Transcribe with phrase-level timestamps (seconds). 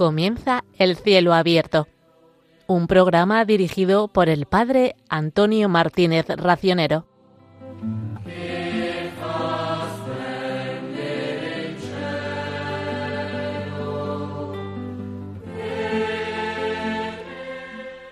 [0.00, 1.86] Comienza El cielo abierto,
[2.66, 7.06] un programa dirigido por el padre Antonio Martínez Racionero.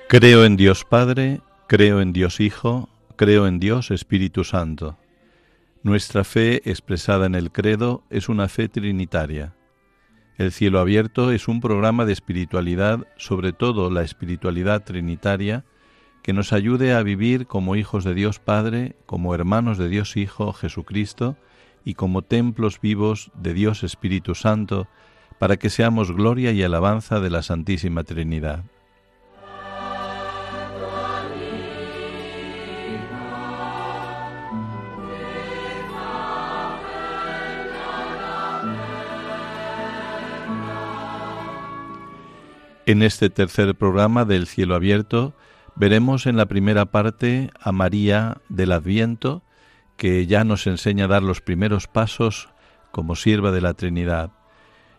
[0.09, 4.99] Creo en Dios Padre, creo en Dios Hijo, creo en Dios Espíritu Santo.
[5.83, 9.55] Nuestra fe expresada en el credo es una fe trinitaria.
[10.39, 15.65] El cielo abierto es un programa de espiritualidad, sobre todo la espiritualidad trinitaria,
[16.23, 20.53] que nos ayude a vivir como hijos de Dios Padre, como hermanos de Dios Hijo
[20.53, 21.37] Jesucristo
[21.85, 24.87] y como templos vivos de Dios Espíritu Santo,
[25.41, 28.63] para que seamos gloria y alabanza de la Santísima Trinidad.
[42.89, 45.35] En este tercer programa del cielo abierto
[45.77, 49.43] veremos en la primera parte a María del Adviento,
[49.99, 52.49] que ya nos enseña a dar los primeros pasos
[52.91, 54.31] como sierva de la Trinidad.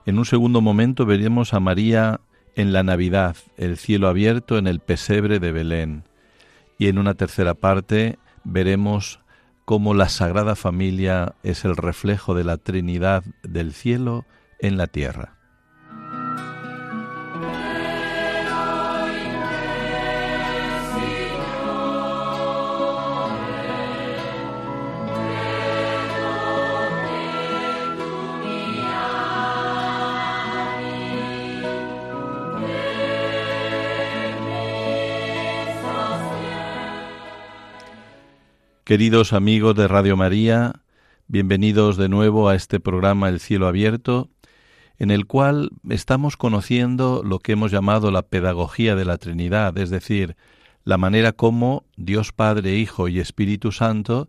[0.06, 2.22] En un segundo momento veremos a María
[2.56, 6.04] en la Navidad, el cielo abierto en el pesebre de Belén.
[6.78, 9.20] Y en una tercera parte veremos
[9.66, 14.26] cómo la Sagrada Familia es el reflejo de la Trinidad del cielo
[14.60, 15.39] en la tierra.
[38.90, 40.82] Queridos amigos de Radio María,
[41.28, 44.32] bienvenidos de nuevo a este programa El cielo abierto,
[44.98, 49.92] en el cual estamos conociendo lo que hemos llamado la pedagogía de la Trinidad, es
[49.92, 50.38] decir,
[50.86, 54.28] la manera como Dios Padre, Hijo y Espíritu Santo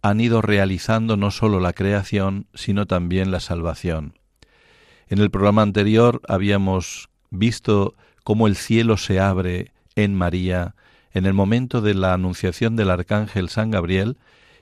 [0.00, 4.14] han ido realizando no sólo la creación, sino también la salvación.
[5.08, 7.94] En el programa anterior habíamos visto
[8.24, 10.76] cómo el cielo se abre en María,
[11.12, 14.16] en el momento de la anunciación del arcángel San Gabriel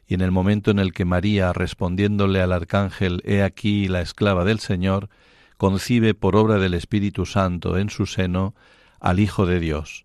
[0.07, 4.45] y en el momento en el que María, respondiéndole al arcángel He aquí la esclava
[4.45, 5.09] del Señor,
[5.57, 8.55] concibe por obra del Espíritu Santo en su seno
[9.01, 10.05] al Hijo de Dios.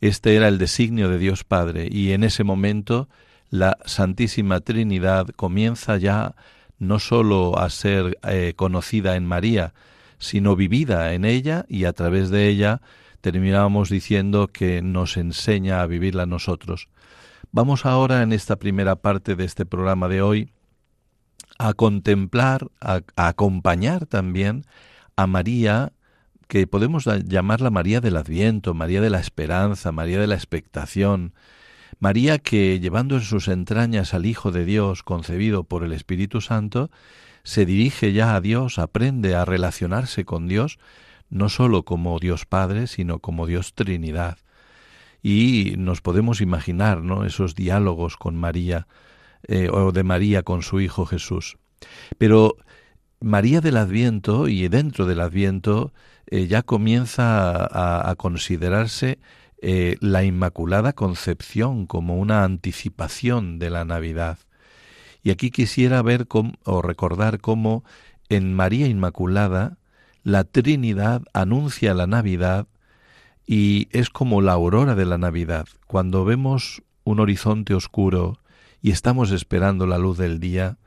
[0.00, 3.08] Este era el designio de Dios Padre y en ese momento
[3.50, 6.34] la Santísima Trinidad comienza ya
[6.78, 9.74] no sólo a ser eh, conocida en María,
[10.18, 12.80] sino vivida en ella y a través de ella
[13.20, 16.88] terminábamos diciendo que nos enseña a vivirla nosotros.
[17.52, 20.52] Vamos ahora en esta primera parte de este programa de hoy
[21.58, 24.64] a contemplar, a, acompañar también
[25.16, 25.92] a María,
[26.48, 31.34] que podemos llamarla María del Adviento, María de la Esperanza, María de la Expectación,
[31.98, 36.90] María que llevando en sus entrañas al Hijo de Dios concebido por el Espíritu Santo,
[37.42, 40.78] se dirige ya a Dios, aprende a relacionarse con Dios
[41.30, 44.38] no sólo como Dios Padre, sino como Dios Trinidad.
[45.22, 48.86] Y nos podemos imaginar esos diálogos con María
[49.46, 51.56] eh, o de María con su Hijo Jesús.
[52.18, 52.56] Pero
[53.20, 55.92] María del Adviento y dentro del Adviento
[56.26, 59.18] eh, ya comienza a, considerarse
[59.60, 64.38] eh, la Inmaculada Concepción como una anticipación de la Navidad.
[65.22, 66.26] Y aquí quisiera ver
[66.64, 67.84] o recordar cómo
[68.30, 69.76] en María Inmaculada
[70.22, 72.68] la Trinidad anuncia la Navidad
[73.46, 75.66] y es como la aurora de la Navidad.
[75.86, 78.38] Cuando vemos un horizonte oscuro
[78.82, 80.78] y estamos esperando la luz del día,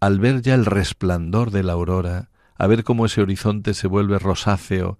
[0.00, 4.18] al ver ya el resplandor de la aurora, a ver cómo ese horizonte se vuelve
[4.18, 4.98] rosáceo,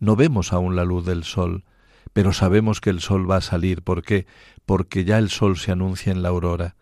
[0.00, 1.64] no vemos aún la luz del sol,
[2.12, 3.82] pero sabemos que el sol va a salir.
[3.82, 4.26] ¿Por qué?
[4.66, 6.76] Porque ya el sol se anuncia en la aurora.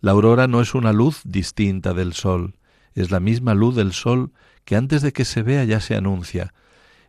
[0.00, 2.56] La aurora no es una luz distinta del sol,
[2.94, 4.32] es la misma luz del sol
[4.70, 6.54] que antes de que se vea ya se anuncia.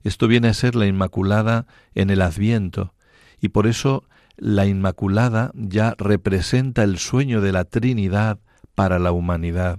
[0.02, 2.96] Esto viene a ser la Inmaculada en el Adviento,
[3.40, 4.04] y por eso
[4.36, 8.40] la Inmaculada ya representa el sueño de la Trinidad
[8.74, 9.78] para la humanidad.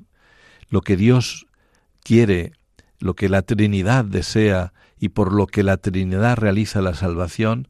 [0.68, 1.48] Lo que Dios
[2.04, 2.52] quiere,
[3.00, 7.66] lo que la Trinidad desea y por lo que la Trinidad realiza la salvación,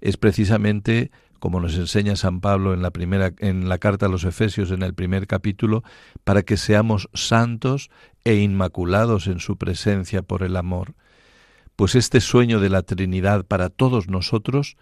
[0.00, 4.24] es precisamente como nos enseña San Pablo en la primera en la carta a los
[4.24, 5.82] Efesios en el primer capítulo,
[6.24, 7.90] para que seamos santos
[8.24, 10.94] e inmaculados en su presencia por el amor.
[11.76, 14.76] Pues este sueño de la Trinidad para todos nosotros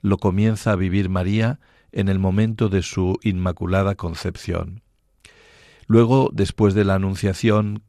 [0.00, 1.58] lo comienza a vivir María
[1.92, 4.82] en el momento de su inmaculada concepción.
[5.86, 7.82] Luego, después de la Anunciación,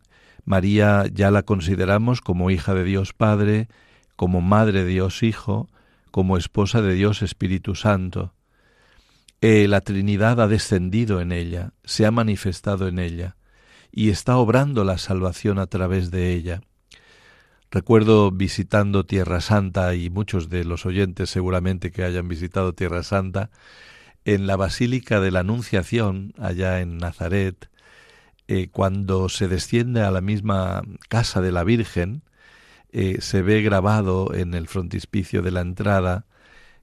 [0.46, 3.68] María ya la consideramos como hija de Dios Padre,
[4.16, 5.70] como Madre de Dios Hijo,
[6.18, 8.34] como esposa de Dios Espíritu Santo.
[9.40, 13.36] Eh, la Trinidad ha descendido en ella, se ha manifestado en ella,
[13.92, 16.62] y está obrando la salvación a través de ella.
[17.70, 23.52] Recuerdo visitando Tierra Santa y muchos de los oyentes seguramente que hayan visitado Tierra Santa,
[24.26, 27.70] en la Basílica de la Anunciación, allá en Nazaret,
[28.48, 32.24] eh, cuando se desciende a la misma casa de la Virgen,
[32.92, 36.26] eh, se ve grabado en el frontispicio de la entrada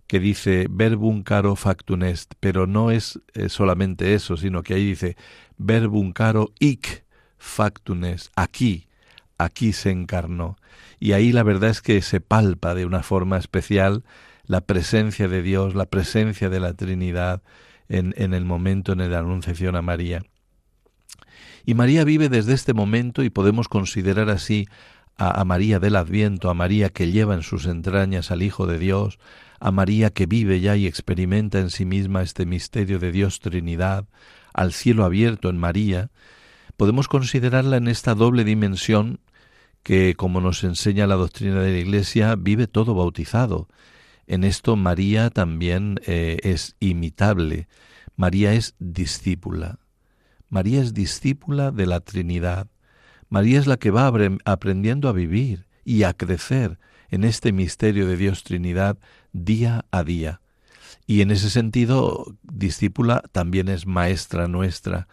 [0.07, 4.87] que dice verbum caro factum est, pero no es eh, solamente eso, sino que ahí
[4.87, 5.17] dice
[5.57, 7.05] verbum caro hic
[7.39, 8.87] factum est, aquí,
[9.39, 10.57] aquí se encarnó.
[11.01, 14.05] Y ahí la verdad es que se palpa de una forma especial
[14.47, 17.43] la presencia de Dios, la presencia de la Trinidad
[17.89, 20.23] en, en el momento en la anunciación a María.
[21.65, 24.67] Y María vive desde este momento y podemos considerar así
[25.17, 29.19] a, María del Adviento, a María que lleva en sus entrañas al Hijo de Dios,
[29.61, 34.07] a María que vive ya y experimenta en sí misma este misterio de Dios Trinidad,
[34.53, 36.11] al cielo abierto en María,
[36.77, 39.21] podemos considerarla en esta doble dimensión
[39.83, 43.69] que, como nos enseña la doctrina de la Iglesia, vive todo bautizado.
[44.27, 47.69] En esto María también eh, es imitable.
[48.17, 49.79] María es discípula.
[50.49, 52.69] María es discípula de la Trinidad.
[53.35, 54.13] María es la que va
[54.45, 56.79] aprendiendo a vivir y a crecer
[57.11, 58.97] en este misterio de Dios Trinidad
[59.33, 60.41] día a día.
[61.09, 65.09] Y en ese sentido, discípula también es maestra nuestra.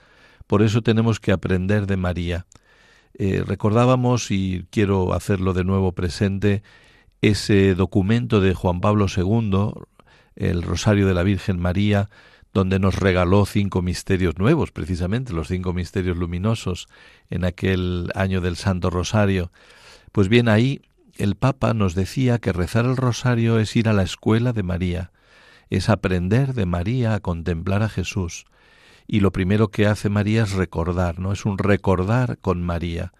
[0.46, 2.46] Por eso tenemos que aprender de María.
[3.16, 6.62] Eh, recordábamos, y quiero hacerlo de nuevo presente,
[7.24, 9.72] ese documento de Juan Pablo II,
[10.36, 12.08] el Rosario de la Virgen María,
[12.54, 16.88] donde nos regaló cinco misterios nuevos, precisamente los cinco misterios luminosos
[17.30, 19.52] en aquel año del Santo Rosario.
[20.12, 20.82] Pues bien, ahí
[21.18, 25.12] el Papa nos decía que rezar el rosario es ir a la escuela de María,
[25.70, 28.46] es aprender de María a contemplar a Jesús.
[29.08, 31.32] Y lo primero que hace María es recordar, ¿no?
[31.32, 33.14] Es un recordar con María.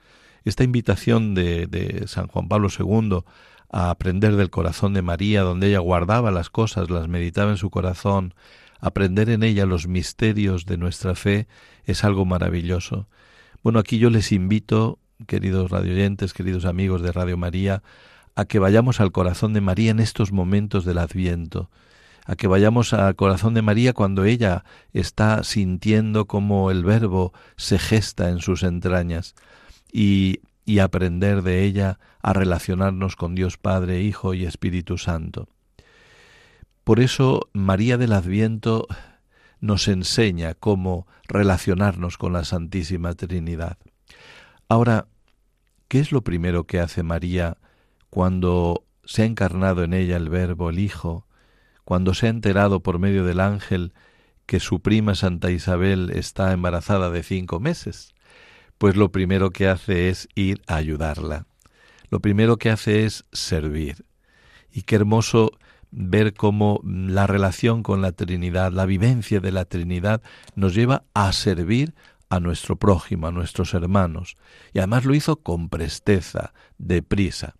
[0.44, 3.24] Esta invitación de, de San Juan Pablo II
[3.72, 7.70] a aprender del corazón de María, donde ella guardaba las cosas, las meditaba en su
[7.70, 8.34] corazón,
[8.82, 11.48] aprender en ella los misterios de nuestra fe
[11.86, 13.08] es algo maravilloso.
[13.64, 14.98] Bueno, aquí yo les invito,
[15.28, 17.84] queridos radioyentes, queridos amigos de Radio María,
[18.36, 21.70] a que vayamos al corazón de María en estos momentos del Adviento,
[22.26, 24.64] a que vayamos al corazón de María cuando ella
[24.94, 29.36] está sintiendo cómo el Verbo se gesta en sus entrañas
[29.92, 35.50] y, y aprender de ella a relacionarnos con Dios Padre, Hijo y Espíritu Santo.
[36.84, 38.88] Por eso María del Adviento
[39.60, 43.78] nos enseña cómo relacionarnos con la Santísima Trinidad.
[44.68, 45.08] Ahora,
[45.88, 47.58] ¿qué es lo primero que hace María
[48.10, 51.28] cuando se ha encarnado en ella el Verbo, el Hijo,
[51.86, 53.94] cuando se ha enterado por medio del ángel
[54.48, 58.16] que su prima Santa Isabel está embarazada de cinco meses?
[58.80, 61.46] Pues lo primero que hace es ir a ayudarla.
[62.10, 64.06] Lo primero que hace es servir.
[64.72, 65.52] Y qué hermoso
[65.92, 70.22] ver cómo la relación con la Trinidad, la vivencia de la Trinidad,
[70.56, 71.94] nos lleva a servir
[72.30, 74.38] a nuestro prójimo, a nuestros hermanos.
[74.74, 77.56] Y además lo hizo con presteza, deprisa.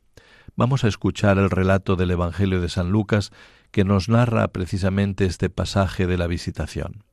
[0.56, 3.32] Vamos a escuchar el relato del Evangelio de San Lucas
[3.72, 7.04] que nos narra precisamente este pasaje de la visitación.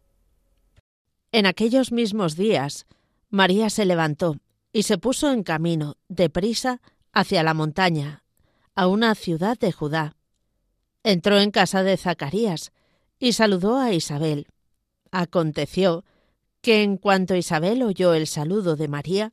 [1.33, 2.87] En aquellos mismos días,
[3.29, 4.37] María se levantó
[4.73, 6.81] y se puso en camino, deprisa,
[7.13, 8.23] hacia la montaña,
[8.75, 10.18] a una ciudad de Judá
[11.11, 12.71] entró en casa de Zacarías
[13.19, 14.47] y saludó a Isabel.
[15.11, 16.05] Aconteció
[16.61, 19.33] que en cuanto Isabel oyó el saludo de María,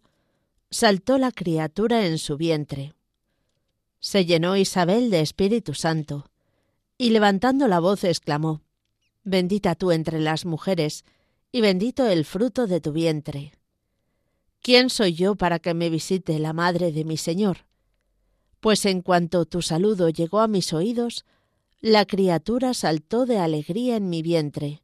[0.70, 2.94] saltó la criatura en su vientre.
[4.00, 6.32] Se llenó Isabel de Espíritu Santo,
[6.98, 8.62] y levantando la voz exclamó,
[9.26, 11.04] Bendita tú entre las mujeres,
[11.52, 13.52] y bendito el fruto de tu vientre.
[14.62, 17.66] ¿Quién soy yo para que me visite la madre de mi Señor?
[18.62, 21.26] Pues en cuanto tu saludo llegó a mis oídos,
[21.86, 24.82] la criatura saltó de alegría en mi vientre.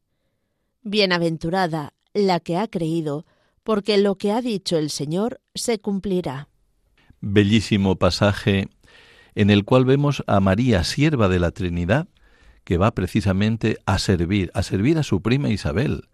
[0.84, 3.26] Bienaventurada la que ha creído,
[3.64, 6.48] porque lo que ha dicho el Señor se cumplirá.
[7.20, 8.68] Bellísimo pasaje
[9.34, 12.06] en el cual vemos a María, sierva de la Trinidad,
[12.62, 16.04] que va precisamente a servir, a servir a su prima Isabel.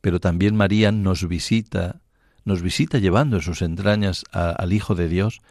[0.00, 2.00] Pero también María nos visita,
[2.46, 5.42] nos visita llevando en sus entrañas al Hijo de Dios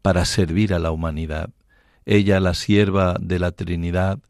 [0.00, 1.50] para servir a la humanidad.
[2.06, 4.20] Ella, la sierva de la Trinidad,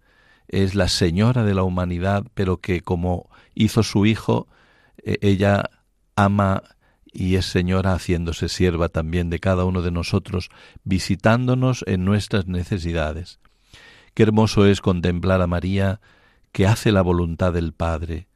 [0.49, 4.49] es la señora de la humanidad, pero que como hizo su hijo,
[5.05, 5.71] e, ella
[6.17, 6.63] ama
[7.13, 10.51] y es Señora haciéndose sierva también de cada uno de nosotros,
[10.85, 13.39] visitándonos en nuestras necesidades.
[14.15, 16.01] Qué hermoso es contemplar a María
[16.53, 18.29] que hace la voluntad del Padre,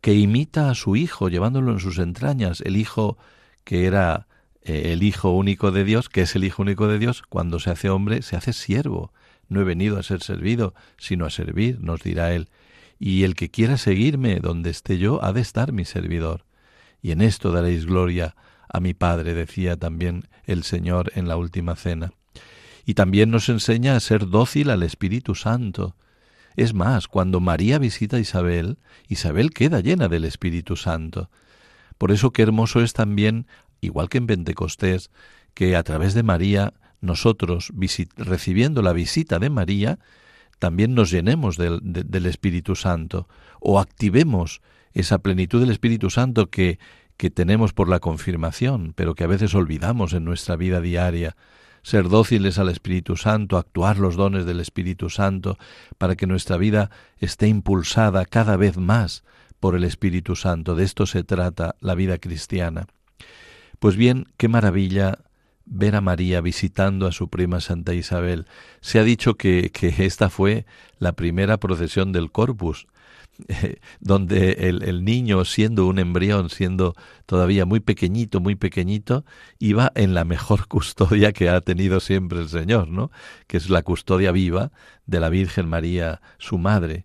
[0.00, 3.18] que imita a su Hijo llevándolo en sus entrañas, el Hijo
[3.64, 4.26] que era
[4.64, 7.70] eh, el Hijo único de Dios, que es el Hijo único de Dios, cuando se
[7.70, 9.12] hace hombre, se hace siervo.
[9.48, 12.48] No he venido a ser servido, sino a servir, nos dirá él.
[12.98, 16.44] Y el que quiera seguirme donde esté yo, ha de estar mi servidor.
[17.02, 18.36] Y en esto daréis gloria
[18.68, 22.12] a mi Padre, decía también el Señor en la última cena.
[22.84, 25.96] Y también nos enseña a ser dócil al Espíritu Santo.
[26.56, 28.78] Es más, cuando María visita a Isabel,
[29.08, 31.30] Isabel queda llena del Espíritu Santo.
[31.98, 33.46] Por eso qué hermoso es también
[33.82, 35.10] igual que en Pentecostés,
[35.52, 36.72] que a través de María
[37.02, 37.72] nosotros,
[38.16, 39.98] recibiendo la visita de María,
[40.58, 43.28] también nos llenemos del, del, Espíritu Santo
[43.60, 44.62] o activemos
[44.92, 46.78] esa plenitud del Espíritu Santo que,
[47.16, 51.36] que tenemos por la confirmación, pero que a veces olvidamos en nuestra vida diaria.
[51.82, 55.58] Ser dóciles al Espíritu Santo, actuar los dones del Espíritu Santo,
[55.98, 59.24] para que nuestra vida esté impulsada cada vez más
[59.58, 60.76] por el Espíritu Santo.
[60.76, 62.86] De esto se trata la vida cristiana.
[63.82, 65.18] Pues bien, qué maravilla
[65.64, 68.46] ver a María visitando a su prima Santa Isabel.
[68.80, 70.66] Se ha dicho que, que esta fue
[71.00, 72.86] la primera procesión del Corpus,
[74.00, 76.94] donde el, el, niño, siendo un embrión, siendo
[77.26, 79.24] todavía muy pequeñito, muy pequeñito,
[79.58, 83.10] iba en la mejor custodia que ha tenido siempre el Señor, ¿no?
[83.48, 84.70] Que es la custodia viva
[85.06, 87.04] de la Virgen María, su madre.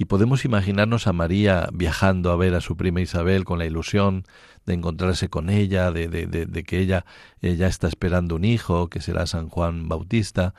[0.00, 4.24] Y podemos imaginarnos a María viajando a ver a su prima Isabel con la ilusión
[4.64, 7.04] de encontrarse con ella, de, de, que ella,
[7.42, 10.54] ella está esperando un hijo, que será San Juan Bautista,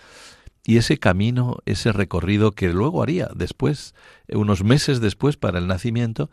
[0.63, 3.95] y ese camino, ese recorrido que luego haría después,
[4.29, 6.29] unos meses después para el nacimiento,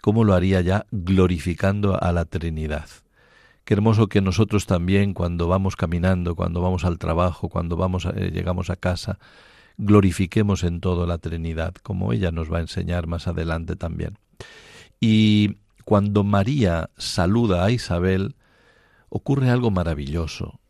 [0.00, 2.88] cómo lo haría ya glorificando a la Trinidad.
[3.66, 8.30] Qué hermoso que nosotros también cuando vamos caminando, cuando vamos al trabajo, cuando vamos eh,
[8.32, 9.18] llegamos a casa,
[9.78, 14.18] glorifiquemos en todo la Trinidad, como ella nos va a enseñar más adelante también.
[15.00, 18.36] Y cuando María saluda a Isabel,
[19.08, 20.60] ocurre algo maravilloso.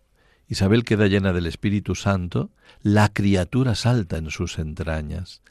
[0.49, 2.51] Isabel queda llena del Espíritu Santo,
[2.83, 5.43] la criatura salta en sus entrañas.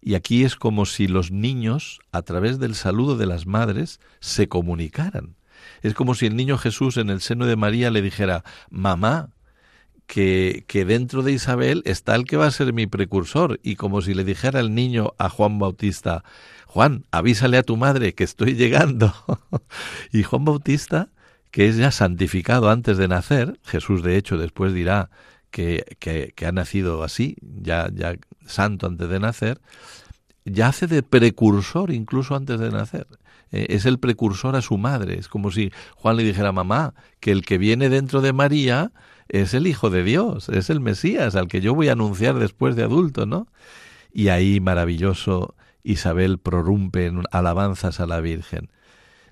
[0.00, 4.48] Y aquí es como si los niños, a través del saludo de las madres, se
[4.48, 5.36] comunicaran.
[5.82, 9.30] Es como si el niño Jesús en el seno de María le dijera, mamá,
[10.10, 14.12] que, dentro de Isabel está el que va a ser mi precursor, y como si
[14.12, 16.24] le dijera el niño a Juan Bautista,
[16.66, 19.14] Juan, avísale a tu madre que estoy llegando.
[20.12, 21.10] y Juan Bautista,
[21.52, 25.10] que es ya santificado antes de nacer, Jesús de hecho después dirá
[25.52, 25.84] que,
[26.44, 29.60] ha nacido así, ya, ya santo antes de nacer,
[30.44, 33.06] ya hace de precursor incluso antes de nacer.
[33.52, 35.20] Eh, es el precursor a su madre.
[35.20, 38.92] Es como si Juan le dijera mamá que el que viene dentro de María
[39.30, 42.76] es el Hijo de Dios, es el Mesías, al que yo voy a anunciar después
[42.76, 43.46] de adulto, ¿no?
[44.12, 48.70] Y ahí maravilloso Isabel prorrumpe en alabanzas a la Virgen.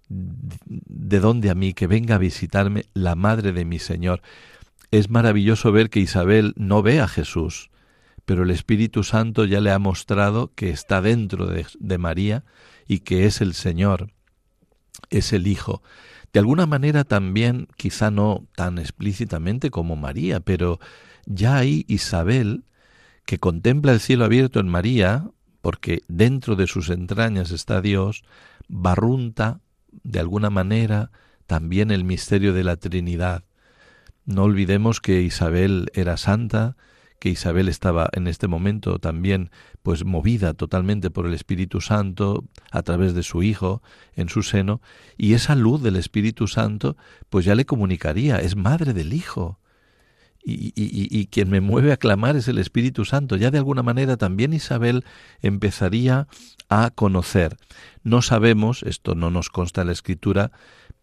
[0.09, 4.23] ¿De dónde a mí que venga a visitarme la madre de mi Señor?
[4.91, 7.71] Es maravilloso ver que Isabel no ve a Jesús,
[8.25, 12.45] pero el Espíritu Santo ya le ha mostrado que está dentro de, de María
[12.87, 14.13] y que es el Señor,
[15.11, 15.83] es el Hijo.
[16.33, 20.79] De alguna manera también, quizá no tan explícitamente como María, pero
[21.27, 22.65] ya hay Isabel
[23.25, 25.31] que contempla el cielo abierto en María,
[25.61, 28.25] porque dentro de sus entrañas está Dios,
[28.69, 29.61] barrunta
[30.03, 31.11] de alguna manera
[31.47, 33.45] también el misterio de la Trinidad.
[34.25, 36.77] No olvidemos que Isabel era santa,
[37.19, 39.51] que Isabel estaba en este momento también
[39.83, 43.83] pues movida totalmente por el Espíritu Santo a través de su hijo
[44.15, 44.81] en su seno
[45.17, 46.97] y esa luz del Espíritu Santo
[47.29, 49.59] pues ya le comunicaría, es madre del hijo
[50.51, 53.37] y, quien me mueve a clamar es el Espíritu Santo.
[53.37, 55.05] Ya de alguna manera también Isabel
[55.43, 56.27] empezaría
[56.71, 57.57] a conocer.
[58.03, 60.51] No sabemos, esto no nos consta en la Escritura,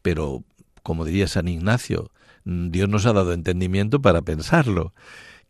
[0.02, 0.44] pero
[0.82, 2.12] como diría San Ignacio,
[2.44, 4.94] Dios nos ha dado entendimiento para pensarlo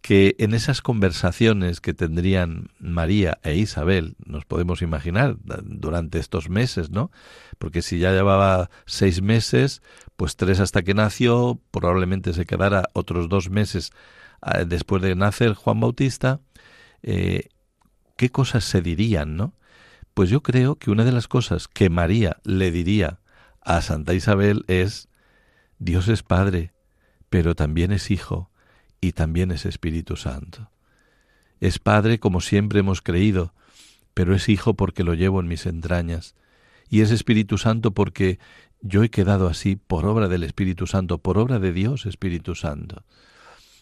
[0.06, 6.92] que en esas conversaciones que tendrían María e Isabel, nos podemos imaginar durante estos meses,
[6.92, 7.10] ¿no?
[7.58, 9.82] Porque si ya llevaba seis meses,
[10.16, 13.94] pues tres hasta que nació, probablemente se quedara otros dos meses
[14.68, 16.40] después de nacer Juan Bautista,
[17.02, 17.50] eh,
[18.16, 19.56] ¿qué cosas se dirían, no?
[20.14, 23.22] Pues yo creo que una de las cosas que María le diría
[23.60, 25.10] a Santa Isabel es,
[25.80, 26.74] Dios es Padre,
[27.32, 28.52] pero también es Hijo,
[29.06, 30.72] y también es Espíritu Santo.
[31.60, 33.54] Es Padre como siempre hemos creído,
[34.16, 36.34] pero es Hijo porque lo llevo en mis entrañas,
[36.90, 38.40] y es Espíritu Santo porque
[38.82, 43.04] yo he quedado así por obra del Espíritu Santo, por obra de Dios Espíritu Santo.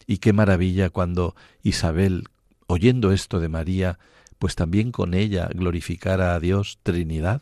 [0.06, 2.26] Y qué maravilla cuando Isabel,
[2.68, 4.00] oyendo esto de María,
[4.40, 7.42] pues también con ella glorificara a Dios Trinidad.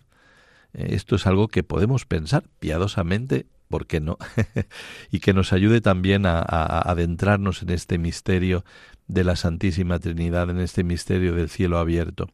[0.74, 4.20] Eh, esto es algo que podemos pensar piadosamente, ¿por qué no?
[5.12, 8.64] y que nos ayude también a, adentrarnos en este misterio
[9.08, 12.28] de la Santísima Trinidad, en este misterio del cielo abierto.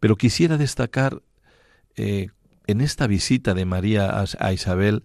[0.00, 1.22] Pero quisiera destacar
[1.96, 2.28] eh,
[2.66, 5.02] en esta visita de María a Isabel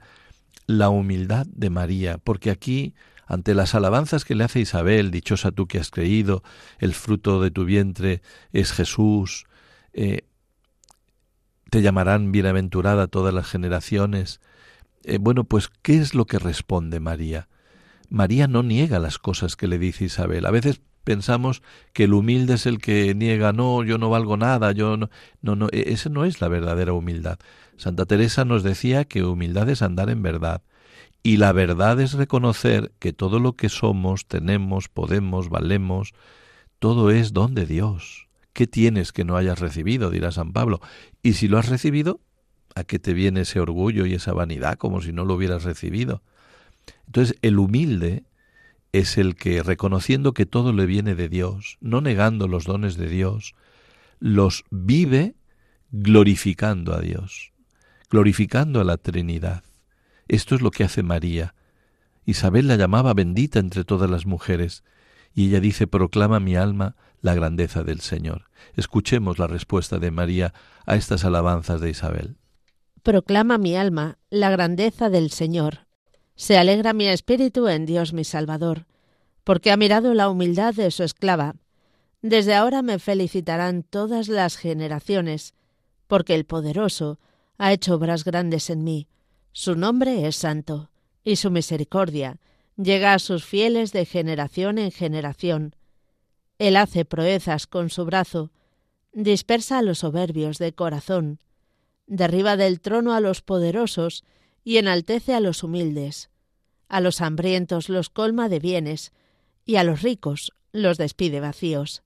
[0.68, 2.94] la humildad de María, porque aquí
[3.30, 6.42] ante las alabanzas que le hace Isabel, dichosa tú que has creído,
[6.80, 8.24] el fruto de tu vientre
[8.54, 9.46] es Jesús,
[9.94, 10.24] eh,
[11.70, 14.42] te llamarán bienaventurada todas las generaciones.
[15.10, 17.50] Eh, bueno, pues, ¿qué es lo que responde María?
[18.10, 20.46] María no niega las cosas que le dice Isabel.
[20.46, 21.64] A veces pensamos
[21.94, 25.10] que el humilde es el que niega, no, yo no valgo nada, yo no,
[25.42, 27.40] no, no, e-, esa no es la verdadera humildad.
[27.76, 30.62] Santa Teresa nos decía que humildad es andar en verdad.
[31.24, 36.14] Y la verdad es reconocer que todo lo que somos, tenemos, podemos, valemos,
[36.78, 38.28] todo es don de Dios.
[38.54, 40.12] ¿Qué tienes que no hayas recibido?
[40.12, 40.82] dirá San Pablo.
[41.24, 42.20] Y si lo has recibido,
[42.76, 46.22] ¿a qué te viene ese orgullo y esa vanidad como si no lo hubieras recibido?
[47.06, 48.24] Entonces, el humilde
[48.92, 53.08] es el que, reconociendo que todo le viene de Dios, no negando los dones de
[53.08, 53.56] Dios,
[54.20, 55.36] los vive
[55.92, 57.52] glorificando a Dios,
[58.10, 59.64] glorificando a la Trinidad.
[60.28, 61.56] Esto es lo que hace María.
[62.26, 64.84] Isabel la llamaba bendita entre todas las mujeres,
[65.34, 68.50] y ella dice, proclama mi alma la grandeza del Señor.
[68.76, 70.54] Escuchemos la respuesta de María
[70.86, 72.38] a estas alabanzas de Isabel.
[73.04, 75.88] Proclama mi alma la grandeza del Señor.
[76.36, 78.86] Se alegra mi espíritu en Dios mi Salvador,
[79.44, 81.56] porque ha mirado la humildad de su esclava.
[82.22, 85.54] Desde ahora me felicitarán todas las generaciones,
[86.08, 87.20] porque el poderoso
[87.58, 89.08] ha hecho obras grandes en mí
[89.52, 90.90] su nombre es santo,
[91.24, 92.40] y su misericordia
[92.78, 95.76] llega a sus fieles de generación en generación.
[96.60, 98.52] Él hace proezas con su brazo,
[99.12, 101.40] dispersa a los soberbios de corazón,
[102.10, 104.26] derriba del trono a los poderosos
[104.66, 106.30] y enaltece a los humildes.
[106.90, 109.14] A los hambrientos los colma de bienes,
[109.64, 112.02] y a los ricos los despide vacíos.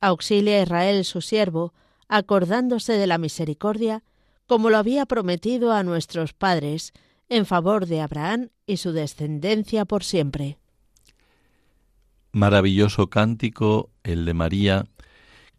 [0.00, 1.72] Auxilia a Israel su siervo,
[2.08, 4.04] acordándose de la misericordia
[4.46, 6.92] como lo había prometido a nuestros padres,
[7.30, 10.58] en favor de Abraham y su descendencia por siempre.
[12.32, 14.84] Maravilloso cántico el de María,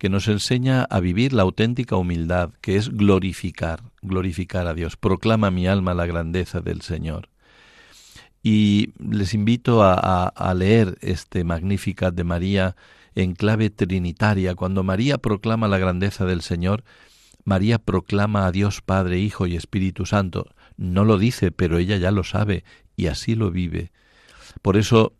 [0.04, 4.98] que nos enseña a vivir la auténtica humildad, que es glorificar, glorificar a Dios.
[4.98, 7.30] Proclama mi alma la grandeza del Señor.
[8.44, 12.76] Y les invito a, a leer este Magnificat de María
[13.16, 14.56] en clave trinitaria.
[14.56, 16.84] Cuando María proclama la grandeza del Señor,
[17.46, 20.54] María proclama a Dios Padre, Hijo y Espíritu Santo.
[20.76, 22.66] No lo dice, pero ella ya lo sabe
[22.98, 23.94] y así lo vive.
[24.62, 25.14] Por eso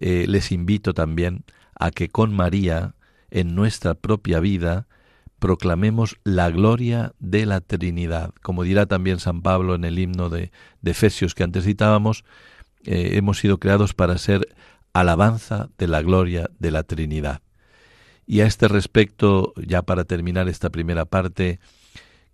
[0.00, 1.42] eh, les invito también
[1.74, 2.94] a que con María,
[3.30, 4.86] en nuestra propia vida,
[5.38, 8.32] proclamemos la gloria de la Trinidad.
[8.42, 10.50] Como dirá también San Pablo en el himno de,
[10.84, 12.24] Efesios que antes citábamos,
[12.84, 14.48] eh, hemos sido creados para ser
[14.92, 17.42] alabanza de la gloria de la Trinidad.
[18.26, 21.60] Y a este respecto, ya para terminar esta primera parte,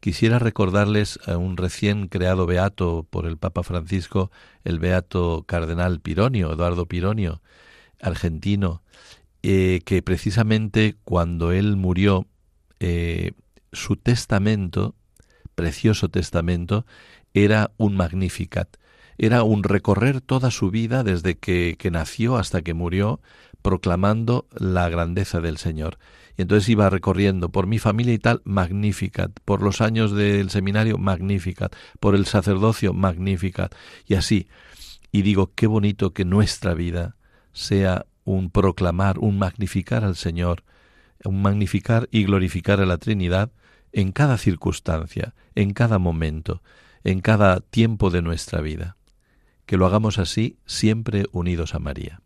[0.00, 4.30] quisiera recordarles a un recién creado beato por el Papa Francisco,
[4.64, 7.42] el beato cardenal Pironio, Eduardo Pironio,
[8.00, 8.82] argentino,
[9.46, 12.26] eh, que precisamente cuando él murió,
[12.80, 13.32] eh,
[13.74, 14.94] su testamento,
[15.54, 16.86] precioso testamento,
[17.34, 18.78] era un magnificat,
[19.18, 23.20] era un recorrer toda su vida desde que, que nació hasta que murió,
[23.60, 25.98] proclamando la grandeza del Señor.
[26.38, 30.96] Y entonces iba recorriendo por mi familia y tal, Magnificat, por los años del seminario,
[30.96, 33.74] Magnificat, por el sacerdocio, Magnificat,
[34.06, 34.48] y así.
[35.12, 37.16] Y digo, qué bonito que nuestra vida
[37.52, 40.64] sea un proclamar, un magnificar al Señor,
[41.24, 43.50] un magnificar y glorificar a la Trinidad
[43.92, 46.62] en cada circunstancia, en cada momento,
[47.04, 48.96] en cada tiempo de nuestra vida.
[49.66, 52.20] Que lo hagamos así, siempre unidos a María.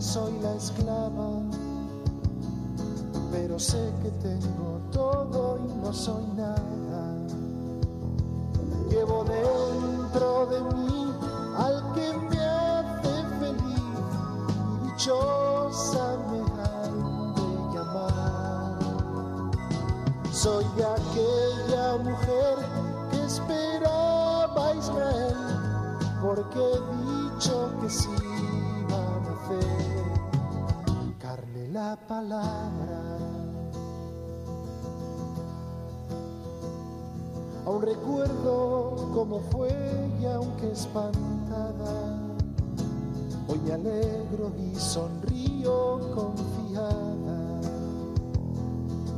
[0.00, 1.42] Soy la esclava,
[3.32, 7.16] pero sé que tengo todo y no soy nada.
[8.88, 11.12] Llevo dentro de mí
[11.56, 13.82] al que me hace feliz
[14.84, 18.78] dichosa me han de llamar.
[20.30, 22.56] Soy aquella mujer
[23.10, 25.36] que esperaba a Israel,
[26.22, 28.57] porque he dicho que sí
[29.48, 29.64] nacer.
[31.18, 33.18] Carne la palabra.
[37.66, 39.70] Aún recuerdo cómo fue
[40.20, 42.16] y aunque espantada,
[43.46, 47.60] hoy me alegro y sonrío confiada.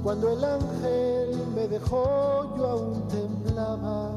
[0.02, 4.10] Cuando el ángel me dejó yo aún temblaba,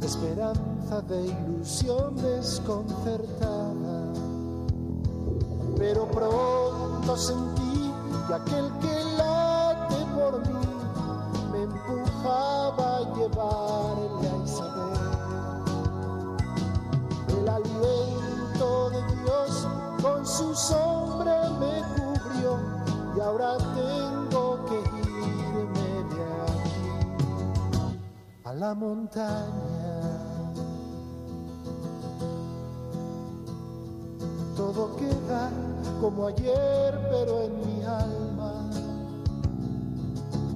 [0.00, 3.67] de esperanza, de ilusión desconcertada.
[5.78, 7.94] Pero pronto sentí
[8.26, 10.66] que aquel que late por mí
[11.52, 14.98] me empujaba a llevarle a Isabel.
[17.28, 19.68] El aliento de Dios
[20.02, 22.58] con su sombra me cubrió
[23.16, 26.82] y ahora tengo que irme de aquí
[28.42, 29.78] a la montaña.
[34.56, 35.67] Todo queda
[36.00, 38.70] como ayer, pero en mi alma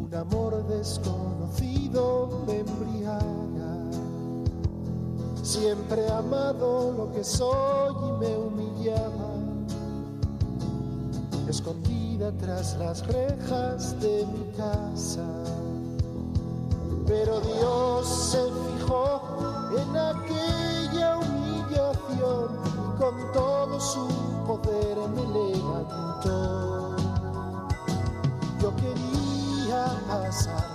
[0.00, 3.22] un amor desconocido me embriaga.
[5.42, 9.30] Siempre he amado lo que soy y me humillaba,
[11.48, 15.26] escondida tras las rejas de mi casa.
[17.06, 19.20] Pero Dios se fijó
[19.76, 22.61] en aquella humillación
[22.98, 24.06] con todo su
[24.46, 26.94] poder me levantó.
[28.60, 30.66] Yo quería pasar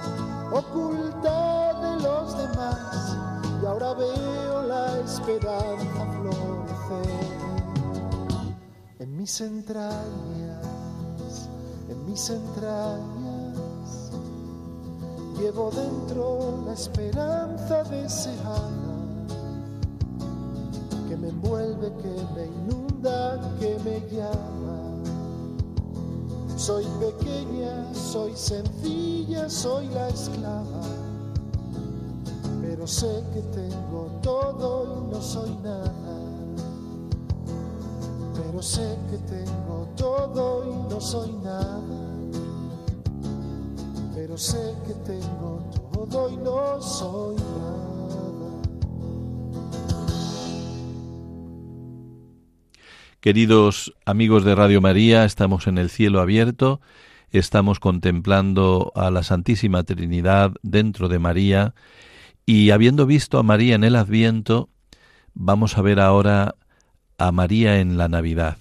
[0.52, 3.16] oculta de los demás
[3.62, 7.38] y ahora veo la esperanza florecer
[9.00, 11.50] en mis entrañas,
[11.90, 14.12] en mis entrañas.
[15.38, 18.87] Llevo dentro la esperanza deseada
[21.80, 24.78] que me inunda, que me llama.
[26.56, 30.82] Soy pequeña, soy sencilla, soy la esclava,
[32.62, 35.94] pero sé que tengo todo y no soy nada.
[38.34, 41.80] Pero sé que tengo todo y no soy nada.
[44.16, 45.60] Pero sé que tengo
[46.02, 47.97] todo y no soy nada.
[53.20, 56.82] Queridos amigos de Radio María, estamos en el cielo abierto,
[57.32, 61.74] estamos contemplando a la Santísima Trinidad dentro de María
[62.46, 64.70] y habiendo visto a María en el Adviento,
[65.34, 66.54] vamos a ver ahora
[67.18, 68.60] a María en la Navidad.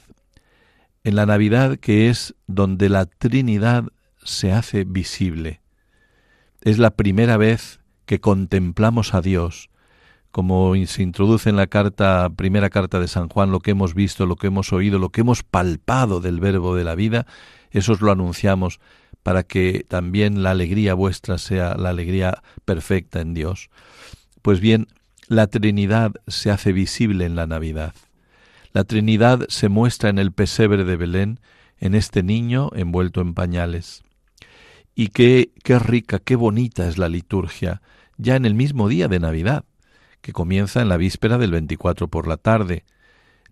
[1.04, 3.84] En la Navidad que es donde la Trinidad
[4.24, 5.60] se hace visible.
[6.62, 9.68] Es la primera vez que contemplamos a Dios,
[10.36, 14.26] como se introduce en la carta, primera carta de San Juan, lo que hemos visto,
[14.26, 17.26] lo que hemos oído, lo que hemos palpado del verbo de la vida,
[17.70, 18.78] eso os lo anunciamos
[19.22, 23.70] para que también la alegría vuestra sea la alegría perfecta en Dios.
[24.42, 24.88] Pues bien,
[25.26, 27.94] la Trinidad se hace visible en la Navidad.
[28.74, 31.40] La Trinidad se muestra en el pesebre de Belén,
[31.78, 34.02] en este niño envuelto en pañales.
[34.94, 37.80] Y qué, qué rica, qué bonita es la liturgia,
[38.18, 39.64] ya en el mismo día de Navidad
[40.26, 42.82] que comienza en la víspera del 24 por la tarde.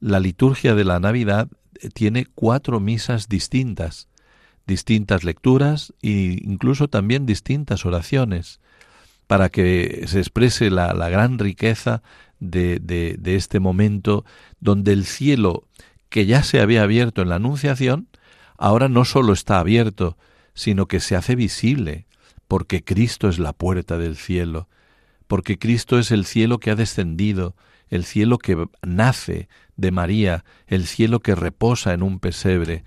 [0.01, 1.47] La liturgia de la Navidad
[1.93, 4.09] tiene cuatro misas distintas,
[4.67, 8.59] distintas lecturas e incluso también distintas oraciones,
[9.29, 12.03] para que se exprese la, gran riqueza
[12.41, 14.25] de, de, de este momento
[14.59, 15.69] donde el cielo,
[16.09, 18.09] que ya se había abierto en la Anunciación,
[18.59, 20.19] ahora no solo está abierto,
[20.55, 22.09] sino que se hace visible,
[22.49, 24.67] porque Cristo es la puerta del cielo
[25.27, 27.55] porque Cristo es el cielo que ha descendido,
[27.89, 32.85] el cielo que nace de María, el cielo que reposa en un pesebre,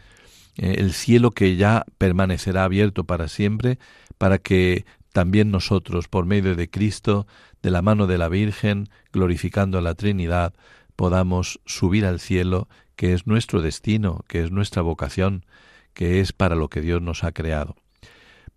[0.57, 3.79] eh, el cielo que ya permanecerá abierto para siempre,
[4.17, 7.27] para que también nosotros, por medio de Cristo,
[7.61, 10.53] de la mano de la Virgen, glorificando a la Trinidad,
[10.95, 15.45] podamos subir al cielo, que es nuestro destino, que es nuestra vocación,
[15.93, 17.75] que es para lo que Dios nos ha creado.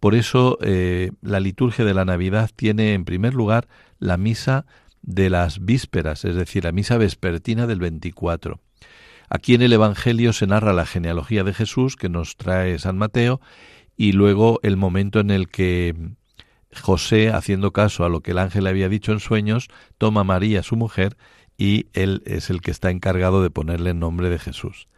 [0.00, 4.66] Por eso eh, la liturgia de la Navidad tiene en primer lugar la misa
[5.02, 8.60] de las vísperas, es decir, la misa vespertina del 24.
[9.28, 13.40] Aquí en el Evangelio se narra la genealogía de Jesús que nos trae San Mateo
[13.96, 15.94] y luego el momento en el que
[16.74, 20.24] José, haciendo caso a lo que el ángel le había dicho en sueños, toma a
[20.24, 21.16] María, su mujer,
[21.58, 24.88] y él es el que está encargado de ponerle el nombre de Jesús.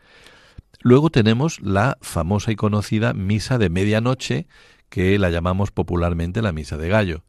[0.80, 4.46] Luego tenemos la famosa y conocida misa de medianoche,
[4.92, 7.24] que la llamamos popularmente la misa de gallo.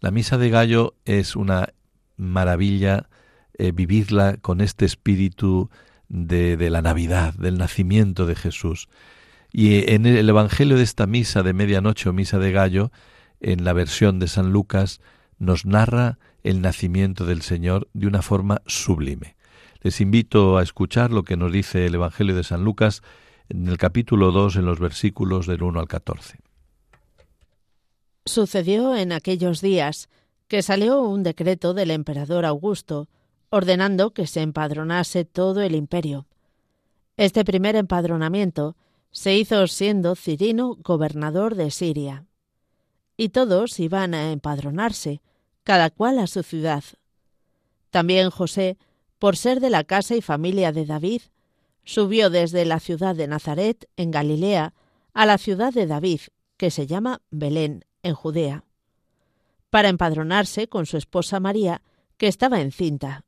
[0.00, 1.68] La misa de gallo es una
[2.16, 3.08] maravilla
[3.56, 5.70] eh, vivirla con este espíritu
[6.08, 8.88] de, de la Navidad, del nacimiento de Jesús.
[9.52, 12.90] Y en el Evangelio de esta misa de medianoche o misa de gallo,
[13.38, 15.00] en la versión de San Lucas,
[15.38, 19.36] nos narra el nacimiento del Señor de una forma sublime.
[19.82, 23.02] Les invito a escuchar lo que nos dice el Evangelio de San Lucas
[23.48, 26.47] en el capítulo 2 en los versículos del 1 al 14.
[28.28, 30.10] Sucedió en aquellos días
[30.48, 33.08] que salió un decreto del emperador Augusto
[33.48, 36.26] ordenando que se empadronase todo el imperio.
[37.16, 38.76] Este primer empadronamiento
[39.12, 42.26] se hizo siendo Cirino gobernador de Siria.
[43.16, 45.22] Y todos iban a empadronarse,
[45.64, 46.84] cada cual a su ciudad.
[47.88, 48.76] También José,
[49.18, 51.22] por ser de la casa y familia de David,
[51.82, 54.74] subió desde la ciudad de Nazaret, en Galilea,
[55.14, 56.20] a la ciudad de David,
[56.58, 58.64] que se llama Belén, en Judea,
[59.70, 61.82] para empadronarse con su esposa María,
[62.16, 63.24] que estaba encinta.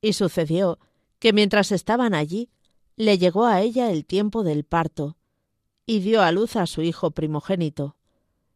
[0.00, 0.78] Y sucedió
[1.18, 2.50] que mientras estaban allí,
[2.96, 5.16] le llegó a ella el tiempo del parto,
[5.86, 7.96] y dio a luz a su hijo primogénito.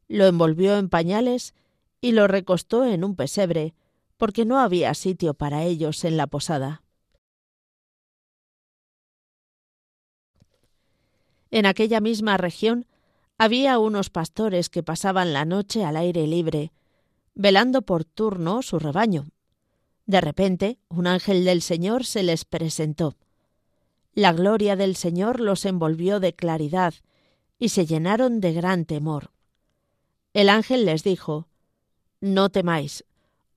[0.09, 1.55] Lo envolvió en pañales
[2.01, 3.75] y lo recostó en un pesebre,
[4.17, 6.83] porque no había sitio para ellos en la posada.
[11.51, 12.87] En aquella misma región
[13.39, 16.73] había unos pastores que pasaban la noche al aire libre,
[17.35, 19.27] velando por turno su rebaño.
[20.07, 23.17] De repente, un ángel del Señor se les presentó.
[24.13, 26.95] La gloria del Señor los envolvió de claridad
[27.59, 29.31] y se llenaron de gran temor.
[30.33, 31.49] El ángel les dijo,
[32.21, 33.05] No temáis,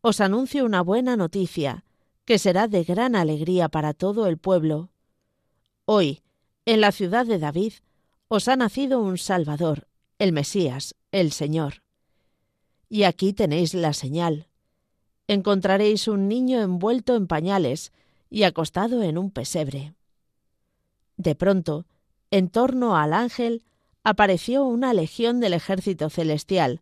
[0.01, 1.83] os anuncio una buena noticia,
[2.25, 4.89] que será de gran alegría para todo el pueblo.
[5.85, 6.21] Hoy,
[6.65, 7.73] en la ciudad de David,
[8.27, 9.87] os ha nacido un Salvador,
[10.19, 11.83] el Mesías, el Señor.
[12.89, 14.47] Y aquí tenéis la señal.
[15.27, 17.91] Encontraréis un niño envuelto en pañales
[18.29, 19.93] y acostado en un pesebre.
[21.17, 21.85] De pronto,
[22.31, 23.63] en torno al ángel,
[24.03, 26.81] apareció una legión del ejército celestial,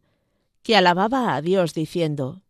[0.64, 2.42] que alababa a Dios diciendo,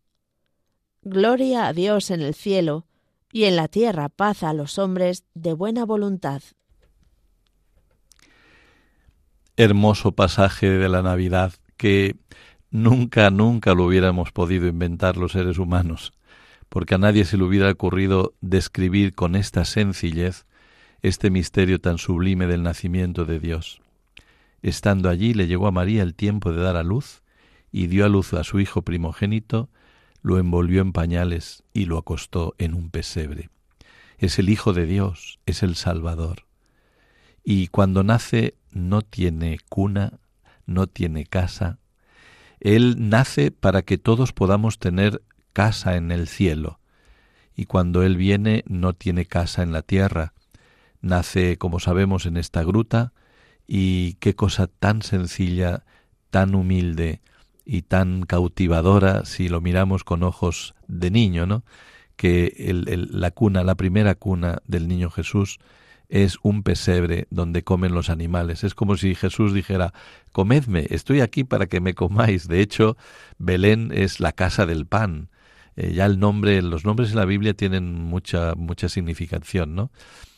[1.02, 2.86] Gloria a Dios en el cielo,
[3.32, 6.42] y en la tierra paz a los hombres de buena voluntad.
[9.58, 12.16] Hermoso pasaje de la Navidad que
[12.70, 16.12] nunca, nunca lo hubiéramos podido inventar los seres humanos,
[16.68, 20.44] porque a nadie se le hubiera ocurrido describir con esta sencillez
[21.00, 23.80] este misterio tan sublime del nacimiento de Dios.
[24.60, 27.22] Estando allí le llegó a María el tiempo de dar a luz,
[27.72, 29.70] y dio a luz a su hijo primogénito,
[30.20, 33.48] lo envolvió en pañales y lo acostó en un pesebre.
[34.18, 36.46] Es el Hijo de Dios, es el Salvador.
[37.44, 40.20] Y cuando nace no tiene cuna,
[40.66, 41.78] no tiene casa.
[42.60, 46.78] Él nace para que todos podamos tener casa en el cielo.
[47.54, 50.34] Y cuando Él viene no tiene casa en la tierra.
[51.00, 53.12] Nace, como sabemos, en esta gruta,
[53.66, 55.84] y qué cosa tan sencilla,
[56.30, 57.20] tan humilde,
[57.66, 61.64] y tan cautivadora si lo miramos con ojos de niño, ¿no?
[62.14, 62.54] Que
[63.10, 65.58] la cuna, la primera cuna del niño Jesús
[66.08, 68.64] es un pesebre donde comen los animales.
[68.64, 69.92] Es como si Jesús dijera,
[70.32, 72.48] comedme, estoy aquí para que me comáis.
[72.48, 72.96] De hecho,
[73.38, 75.30] Belén es la casa del pan.
[75.76, 79.90] Eh, ya el nombre, los nombres en la Biblia tienen mucha, mucha significación, ¿no?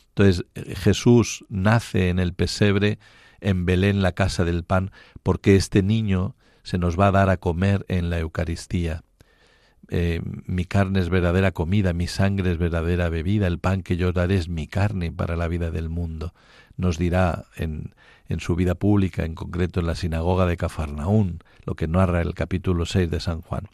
[0.09, 2.99] Entonces, eh, Jesús nace en el pesebre,
[3.39, 4.91] en Belén, la casa del pan,
[5.23, 9.03] porque este niño se nos va a dar a comer en la Eucaristía.
[9.87, 14.11] Eh, mi carne es verdadera comida, mi sangre es verdadera bebida, el pan que yo
[14.11, 16.33] daré es mi carne para la vida del mundo.
[16.77, 17.95] Nos dirá en,
[18.27, 22.35] en su vida pública, en concreto en la sinagoga de Cafarnaún, lo que narra el
[22.35, 23.67] capítulo 6 de San Juan.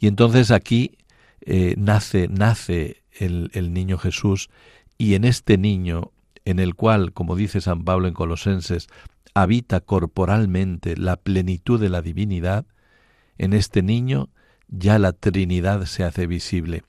[0.00, 0.98] Y entonces aquí
[1.42, 4.50] eh, nace, nace el, el niño Jesús
[4.98, 6.10] y en este niño,
[6.44, 8.88] en el cual, como dice San Pablo en Colosenses,
[9.34, 12.66] habita corporalmente la plenitud de la divinidad,
[13.38, 14.28] en este niño
[14.70, 16.84] ya la Trinidad se hace visible.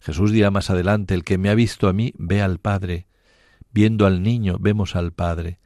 [0.00, 3.06] Jesús dirá más adelante, el que me ha visto a mí ve al Padre.
[3.72, 5.58] Viendo al niño vemos al Padre.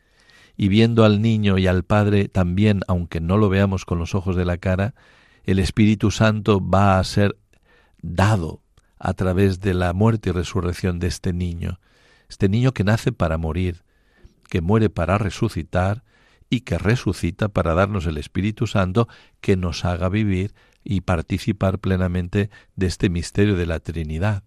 [0.57, 4.37] Y viendo al niño y al Padre también, aunque no lo veamos con los ojos
[4.37, 4.95] de la cara,
[5.45, 7.37] el Espíritu Santo va a ser
[8.01, 8.63] dado
[8.99, 11.81] a través de la muerte y resurrección de este niño.
[12.29, 13.83] Este niño que nace para morir,
[14.49, 16.05] que muere para resucitar
[16.51, 19.09] y que resucita para darnos el Espíritu Santo
[19.41, 24.43] que nos haga vivir y participar plenamente de este misterio de la Trinidad.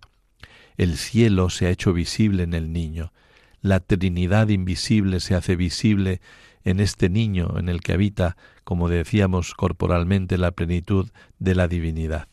[0.77, 3.13] El cielo se ha hecho visible en el niño.
[3.61, 6.19] la Trinidad invisible se hace visible
[6.63, 12.27] en este niño en el que habita, como decíamos corporalmente, la plenitud de la divinidad.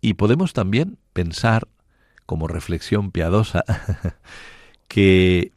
[0.00, 1.68] Y podemos también pensar,
[2.26, 3.64] como reflexión piadosa,
[4.88, 5.52] que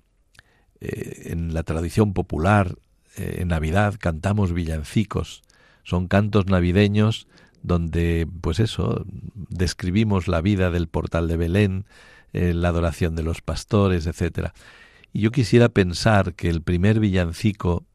[0.82, 2.76] eh, en la tradición popular,
[3.16, 5.44] eh, en Navidad, cantamos villancicos.
[5.84, 7.28] Son cantos navideños
[7.64, 11.86] donde, pues eso, describimos la vida del portal de Belén,
[12.34, 14.54] eh, la adoración de los pastores, etcétera.
[15.14, 17.86] Y yo quisiera pensar que el primer villancico,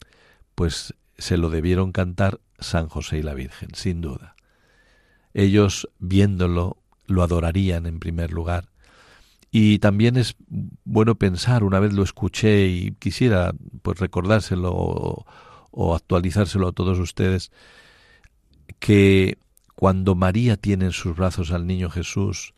[0.54, 4.34] pues se lo debieron cantar San José y la Virgen, sin duda.
[5.34, 8.70] Ellos, viéndolo, lo adorarían en primer lugar.
[9.50, 10.36] Y también es
[10.84, 13.52] bueno pensar, una vez lo escuché y quisiera
[13.82, 15.26] pues recordárselo o,
[15.70, 17.50] o actualizárselo a todos ustedes,
[18.78, 19.38] que
[19.78, 22.52] cuando María tiene en sus brazos al niño Jesús,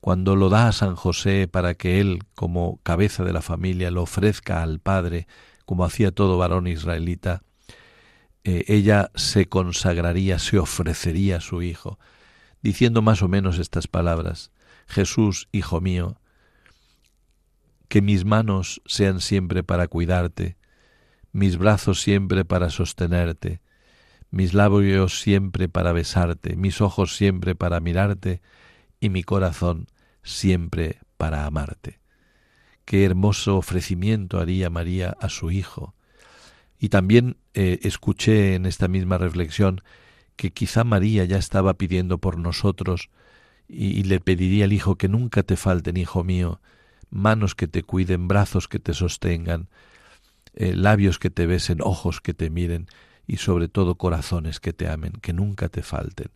[0.00, 4.02] cuando lo da a San José para que él, como cabeza de la familia, lo
[4.02, 5.28] ofrezca al Padre,
[5.64, 7.44] como hacía todo varón israelita,
[8.42, 12.00] eh, ella se consagraría, se ofrecería a su Hijo,
[12.62, 14.50] diciendo más o menos estas palabras,
[14.88, 16.16] Jesús, Hijo mío,
[17.86, 20.56] que mis manos sean siempre para cuidarte,
[21.30, 23.60] mis brazos siempre para sostenerte,
[24.30, 28.40] mis labios siempre para besarte, mis ojos siempre para mirarte
[29.00, 29.86] y mi corazón
[30.22, 32.00] siempre para amarte.
[32.84, 35.94] Qué hermoso ofrecimiento haría María a su Hijo.
[36.78, 39.82] Y también eh, escuché en esta misma reflexión
[40.36, 43.10] que quizá María ya estaba pidiendo por nosotros
[43.68, 46.60] y, le pediría al Hijo que nunca te falten, Hijo mío,
[47.10, 49.68] manos que te cuiden, brazos que te sostengan,
[50.54, 52.88] eh, labios que te besen, ojos que te miren,
[53.30, 56.32] y sobre todo corazones que te amen, que nunca te falten.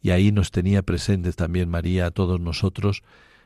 [0.00, 3.02] Y ahí nos tenía presentes también María a todos nosotros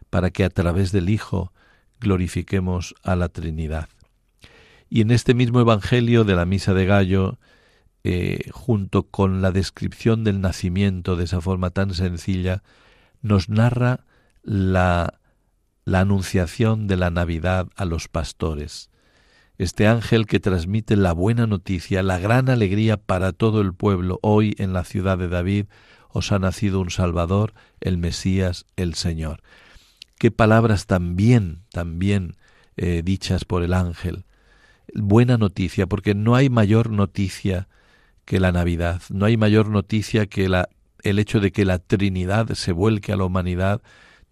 [0.08, 1.52] para que a través del Hijo
[1.98, 3.88] glorifiquemos a la Trinidad.
[4.88, 7.40] Y en este mismo Evangelio de la Misa de Gallo,
[8.04, 12.62] eh, junto con la descripción del nacimiento de esa forma tan sencilla,
[13.20, 14.04] nos narra
[14.44, 15.18] la,
[15.84, 18.90] la anunciación de la Navidad a los pastores
[19.58, 24.18] este ángel que transmite la buena noticia, la gran alegría para todo el pueblo.
[24.22, 25.66] Hoy en la ciudad de David
[26.10, 29.42] os ha nacido un Salvador, el Mesías, el Señor.
[30.18, 31.64] Qué palabras tan bien,
[32.76, 34.24] eh, dichas por el ángel.
[34.94, 37.68] Buena noticia, porque no hay mayor noticia
[38.24, 40.50] que la Navidad, no hay mayor noticia que
[41.02, 43.82] el hecho de que la Trinidad se vuelque a la humanidad,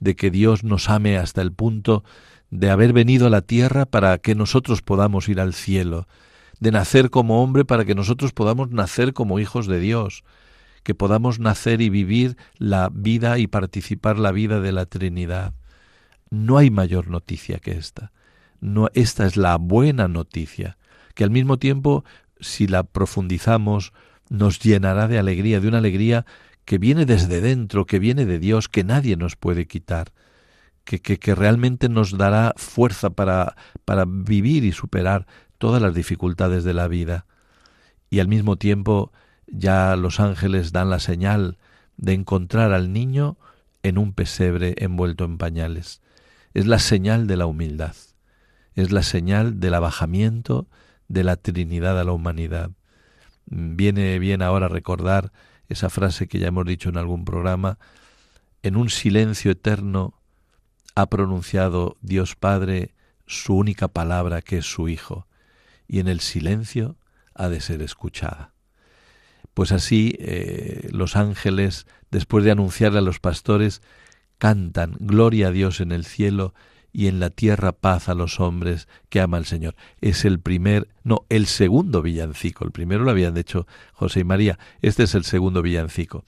[0.01, 2.03] de que Dios nos ame hasta el punto
[2.55, 6.07] de haber venido a la tierra para que nosotros podamos ir al cielo,
[6.61, 10.23] de nacer como hombre para que nosotros podamos nacer como hijos de Dios,
[10.85, 15.53] que podamos nacer y vivir la vida y participar la vida de la Trinidad.
[16.31, 18.13] No hay mayor noticia que esta.
[18.93, 20.79] Esta es la buena noticia,
[21.15, 22.05] que al mismo tiempo,
[22.39, 23.93] si la profundizamos,
[24.31, 26.25] nos llenará de alegría, de una alegría
[26.65, 30.13] que viene desde dentro, que viene de Dios, que nadie nos puede quitar
[30.85, 35.27] que, que, realmente nos dará fuerza para, para vivir y superar
[35.59, 37.27] todas las dificultades de la vida.
[38.11, 39.13] Y al mismo tiempo
[39.47, 41.59] ya los ángeles dan la señal
[41.97, 43.39] de encontrar al niño
[43.83, 46.01] en un pesebre envuelto en pañales.
[46.55, 47.95] Es la señal de la humildad,
[48.75, 50.69] es la señal del abajamiento
[51.09, 52.71] de la Trinidad a la humanidad.
[53.47, 55.33] Viene bien ahora recordar
[55.69, 57.79] esa frase que ya hemos dicho en algún programa,
[58.63, 60.14] en un silencio eterno
[60.95, 62.95] ha pronunciado Dios Padre
[63.27, 65.27] su única palabra que es su Hijo,
[65.89, 66.97] y en el silencio
[67.35, 68.53] ha de ser escuchada.
[69.55, 73.83] Pues así eh, los ángeles, después de anunciarle a los pastores,
[74.39, 76.55] cantan Gloria a Dios en el cielo
[76.93, 79.75] y en la tierra paz a los hombres que ama el Señor.
[80.01, 82.65] Es el primer, no, el segundo villancico.
[82.65, 84.59] El primero lo habían hecho José y María.
[84.81, 86.25] Este es el segundo villancico.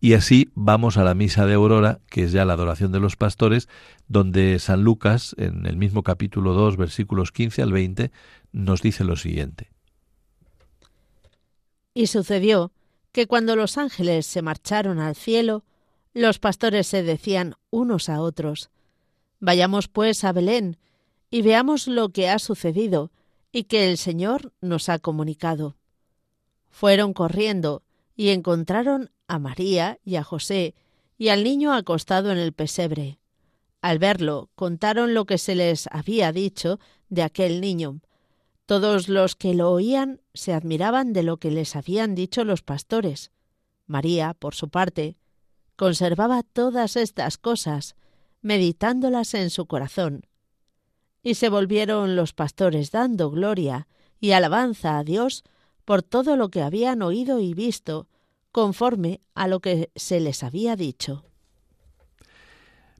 [0.00, 3.16] Y así vamos a la misa de Aurora, que es ya la adoración de los
[3.16, 3.68] pastores,
[4.08, 8.10] donde San Lucas, en el mismo capítulo 2, versículos 15 al 20,
[8.52, 9.70] nos dice lo siguiente.
[11.94, 12.72] Y sucedió
[13.12, 15.64] que cuando los ángeles se marcharon al cielo,
[16.12, 18.70] los pastores se decían unos a otros,
[19.46, 20.78] Vayamos pues a Belén
[21.30, 23.10] y veamos lo que ha sucedido
[23.52, 25.76] y que el Señor nos ha comunicado.
[26.70, 27.83] Fueron corriendo
[28.16, 30.74] y encontraron a María y a José
[31.18, 33.18] y al niño acostado en el pesebre.
[33.80, 38.00] Al verlo, contaron lo que se les había dicho de aquel niño.
[38.66, 43.30] Todos los que lo oían se admiraban de lo que les habían dicho los pastores.
[43.86, 45.18] María, por su parte,
[45.76, 47.94] conservaba todas estas cosas,
[48.40, 50.26] meditándolas en su corazón.
[51.22, 53.86] Y se volvieron los pastores dando gloria
[54.20, 55.44] y alabanza a Dios
[55.84, 58.08] por todo lo que habían oído y visto,
[58.52, 61.24] conforme a lo que se les había dicho.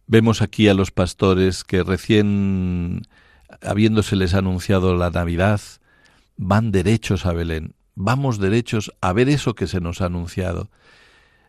[0.06, 3.02] Vemos aquí a los pastores que recién
[3.62, 5.60] habiéndoseles anunciado la Navidad,
[6.36, 10.70] van derechos a Belén, vamos derechos a ver eso que se nos ha anunciado.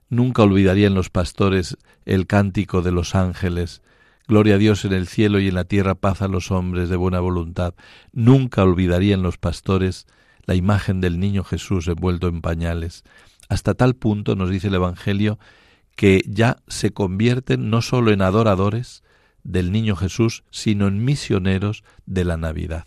[0.08, 3.82] Nunca olvidarían los pastores el cántico de los ángeles,
[4.28, 6.96] Gloria a Dios en el cielo y en la tierra paz a los hombres de
[6.96, 7.76] buena voluntad.
[8.12, 10.08] Nunca olvidarían los pastores
[10.46, 13.04] la imagen del niño Jesús envuelto en pañales.
[13.50, 15.40] Hasta tal punto, nos dice el Evangelio,
[15.96, 19.04] que ya se convierten no sólo en adoradores
[19.44, 22.86] del niño Jesús, sino en misioneros de la Navidad.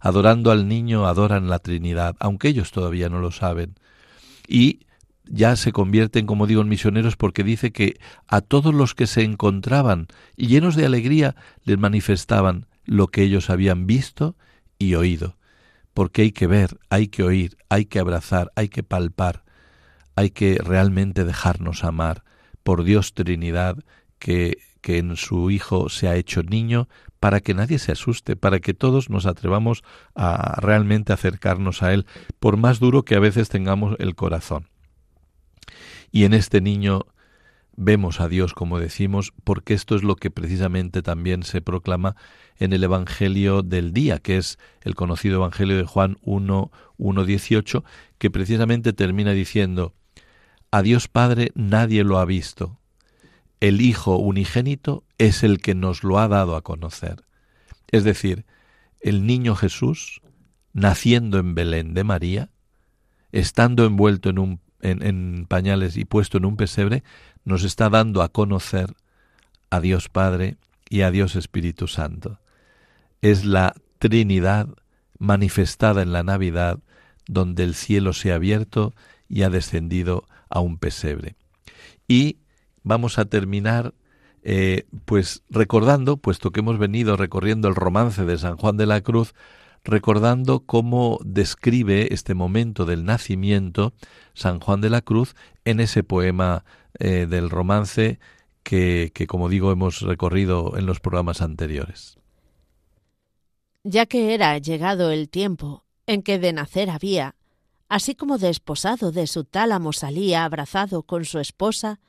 [0.00, 3.74] Adorando al niño adoran la Trinidad, aunque ellos todavía no lo saben.
[4.46, 4.86] Y
[5.24, 9.22] ya se convierten, como digo, en misioneros porque dice que a todos los que se
[9.22, 14.36] encontraban llenos de alegría les manifestaban lo que ellos habían visto
[14.78, 15.37] y oído.
[15.98, 19.42] Porque hay que ver, hay que oír, hay que abrazar, hay que palpar,
[20.14, 22.22] hay que realmente dejarnos amar
[22.62, 23.78] por Dios Trinidad
[24.20, 26.88] que, que en su Hijo se ha hecho niño
[27.18, 29.82] para que nadie se asuste, para que todos nos atrevamos
[30.14, 32.06] a realmente acercarnos a Él,
[32.38, 34.68] por más duro que a veces tengamos el corazón.
[36.12, 37.06] Y en este niño
[37.78, 42.16] vemos a Dios, como decimos, porque esto es lo que precisamente también se proclama
[42.56, 47.84] en el Evangelio del día, que es el conocido Evangelio de Juan 1, 1, 18,
[48.18, 49.94] que precisamente termina diciendo,
[50.72, 52.80] a Dios Padre nadie lo ha visto,
[53.60, 57.24] el Hijo unigénito es el que nos lo ha dado a conocer.
[57.86, 58.44] Es decir,
[59.00, 60.20] el niño Jesús,
[60.72, 62.50] naciendo en Belén de María,
[63.30, 67.02] estando envuelto en un en, pañales y puesto en un pesebre,
[67.44, 68.94] nos está dando a conocer
[69.70, 70.56] a Dios Padre
[70.88, 72.40] y a Dios Espíritu Santo.
[73.22, 74.68] Es la Trinidad
[75.18, 76.78] manifestada en la Navidad,
[77.26, 78.94] donde el cielo se ha abierto
[79.28, 81.36] y ha descendido a un pesebre.
[82.06, 82.38] Y
[82.82, 83.92] vamos a terminar
[84.42, 89.00] eh, pues recordando, puesto que hemos venido recorriendo el romance de San Juan de la
[89.00, 89.34] Cruz,
[89.84, 93.92] recordando cómo describe este momento del nacimiento
[94.34, 95.34] San Juan de la Cruz
[95.64, 96.64] en ese poema
[96.98, 98.18] eh, del romance
[98.62, 102.18] que, que, como digo, hemos recorrido en los programas anteriores.
[103.84, 107.36] Ya que era llegado el tiempo en que de nacer había,
[107.88, 112.00] así como desposado de su tálamo salía abrazado con su esposa,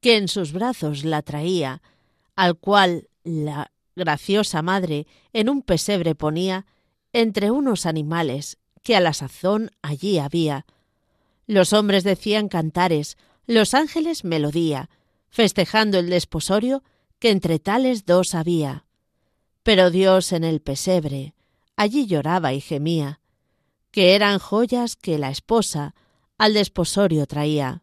[0.00, 1.82] que en sus brazos la traía,
[2.36, 6.66] al cual la graciosa madre en un pesebre ponía,
[7.12, 10.66] entre unos animales que a la sazón allí había.
[11.46, 13.16] Los hombres decían cantares,
[13.48, 14.90] los ángeles melodía,
[15.30, 16.84] festejando el desposorio
[17.18, 18.84] que entre tales dos había.
[19.62, 21.34] Pero Dios en el pesebre,
[21.74, 23.20] allí lloraba y gemía,
[23.90, 25.94] que eran joyas que la esposa
[26.36, 27.82] al desposorio traía.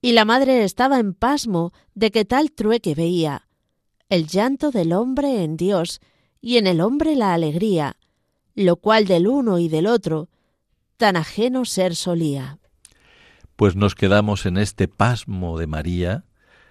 [0.00, 3.48] Y la madre estaba en pasmo de que tal trueque veía,
[4.08, 6.00] el llanto del hombre en Dios
[6.40, 7.96] y en el hombre la alegría,
[8.54, 10.28] lo cual del uno y del otro
[10.96, 12.57] tan ajeno ser solía
[13.58, 16.24] pues nos quedamos en este pasmo de María,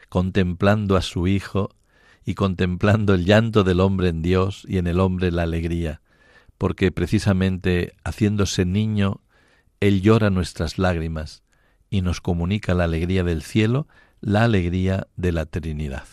[0.08, 1.76] contemplando a su Hijo
[2.24, 6.00] y contemplando el llanto del hombre en Dios y en el hombre la alegría,
[6.58, 9.20] porque precisamente haciéndose niño,
[9.82, 11.44] Él llora nuestras lágrimas
[11.90, 13.90] y nos comunica la alegría del cielo,
[14.22, 16.06] la alegría de la Trinidad.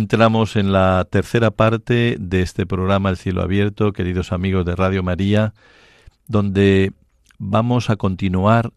[0.00, 5.02] Entramos en la tercera parte de este programa El cielo abierto, queridos amigos de Radio
[5.02, 5.52] María,
[6.26, 6.94] donde
[7.36, 8.72] vamos a continuar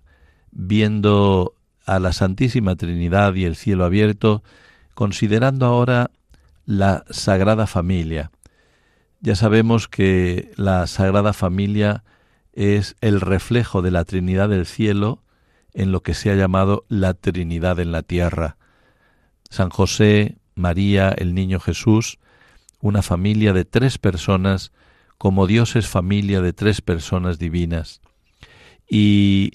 [0.52, 1.56] viendo
[1.86, 4.44] a la Santísima Trinidad y el cielo abierto,
[4.96, 6.12] considerando ahora
[6.66, 8.30] la Sagrada Familia.
[9.22, 12.04] Ya sabemos que la Sagrada Familia
[12.52, 15.24] es el reflejo de la Trinidad del cielo
[15.74, 18.58] en lo que se ha llamado la Trinidad en la tierra.
[19.50, 22.20] San José, María, el Niño Jesús,
[22.80, 24.72] una familia de tres personas,
[25.18, 28.02] como Dios es familia de tres personas divinas.
[28.90, 29.54] Y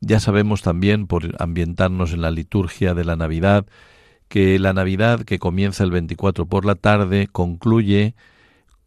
[0.00, 3.66] ya sabemos también, por ambientarnos en la liturgia de la Navidad,
[4.28, 8.14] que la Navidad, que comienza el 24 por la tarde, concluye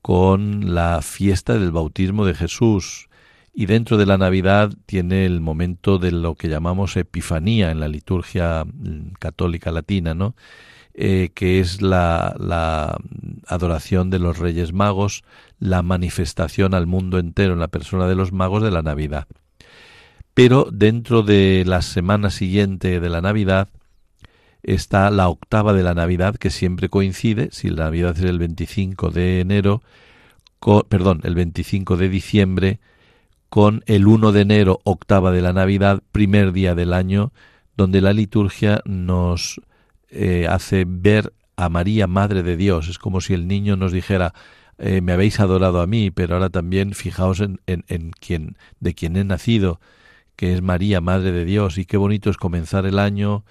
[0.01, 3.09] con la fiesta del bautismo de Jesús.
[3.53, 7.87] Y dentro de la Navidad tiene el momento de lo que llamamos Epifanía en la
[7.87, 10.35] liturgia mm, católica latina, ¿no?
[10.95, 12.97] Eh, que es la,
[13.47, 15.23] adoración de los Reyes Magos,
[15.59, 19.27] la manifestación al mundo entero en la persona de los magos de la Navidad.
[20.35, 23.69] Pero dentro de la semana siguiente de la Navidad
[24.61, 29.09] está la octava de la Navidad, que siempre coincide, si la Navidad es el 25
[29.09, 29.81] de enero,
[30.89, 32.79] perdón, el 25 de diciembre,
[33.49, 37.33] con el 1 de enero, octava de la Navidad, primer día del año,
[37.75, 39.59] donde la liturgia nos
[40.13, 42.87] eh, hace ver a María, Madre de Dios.
[42.87, 44.33] Es como si el niño nos dijera,
[44.77, 48.93] eh, me habéis adorado a mí, pero ahora también fijaos en, en, en quien, de
[48.93, 49.79] quien he nacido,
[50.35, 53.43] que es María, Madre de Dios, y qué bonito es comenzar el año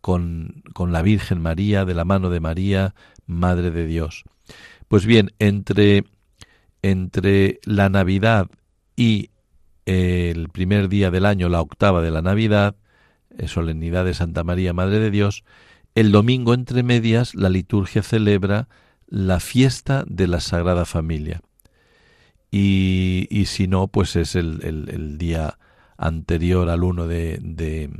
[0.00, 2.94] con, con la Virgen María, de la mano de María,
[3.26, 4.24] Madre de Dios.
[4.88, 6.04] Pues bien, entre,
[6.82, 8.48] entre la Navidad
[8.96, 9.30] y
[9.86, 12.74] el primer día del año, la octava de la Navidad,
[13.38, 15.44] eh, solemnidad de Santa María, Madre de Dios,
[15.94, 18.68] el domingo entre medias la liturgia celebra
[19.06, 21.40] la fiesta de la Sagrada Familia.
[22.50, 25.58] Y, y si no, pues es el, el, día
[25.96, 27.90] anterior al 1 de, de,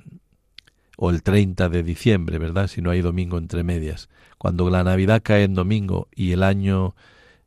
[0.97, 2.69] o el 30 de diciembre, ¿verdad?
[2.69, 4.09] Si no hay domingo entre medias.
[4.39, 6.95] Cuando la Navidad cae en domingo y el año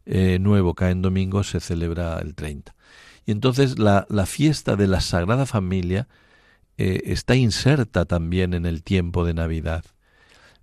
[0.06, 2.76] eh, nuevo cae en domingo, se celebra el 30.
[3.26, 6.08] Y entonces la, la fiesta de la Sagrada Familia
[6.78, 9.84] eh, está inserta también en el tiempo de Navidad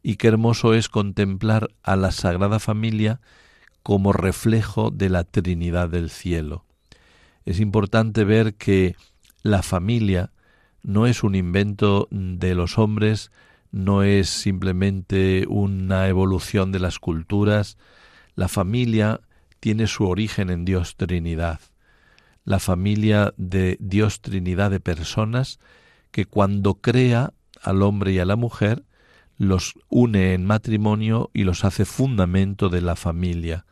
[0.05, 3.21] y qué hermoso es contemplar a la Sagrada Familia
[3.83, 6.67] como reflejo de la Trinidad del cielo.
[7.47, 8.97] Es importante ver que
[9.43, 10.31] la familia
[10.83, 13.33] no es un invento de los hombres,
[13.73, 17.79] no es simplemente una evolución de las culturas,
[18.35, 19.23] la familia
[19.59, 21.61] tiene su origen en Dios Trinidad,
[22.45, 25.61] la familia de Dios Trinidad de personas
[26.11, 27.33] que cuando crea
[27.63, 28.85] al hombre y a la mujer,
[29.39, 33.67] los une en matrimonio y los hace fundamento de la familia.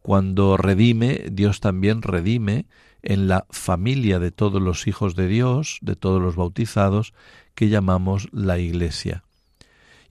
[0.00, 2.66] Cuando redime, Dios también redime
[3.02, 7.14] en la familia de todos los hijos de Dios, de todos los bautizados,
[7.54, 9.24] que llamamos la Iglesia.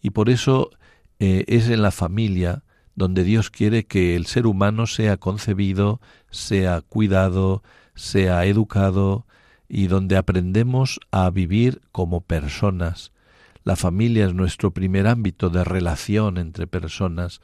[0.01, 0.71] Y por eso
[1.19, 2.63] eh, es en la familia
[2.95, 7.63] donde Dios quiere que el ser humano sea concebido, sea cuidado,
[7.95, 9.25] sea educado,
[9.67, 13.13] y donde aprendemos a vivir como personas,
[13.63, 17.41] la familia es nuestro primer ámbito de relación entre personas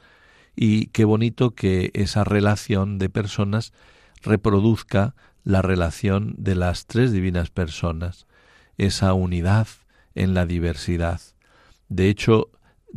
[0.56, 3.72] y qué bonito que esa relación de personas
[4.22, 5.14] reproduzca
[5.44, 8.26] la relación de las tres divinas personas,
[8.76, 9.68] esa unidad
[10.14, 11.20] en la diversidad.
[11.88, 12.50] De hecho,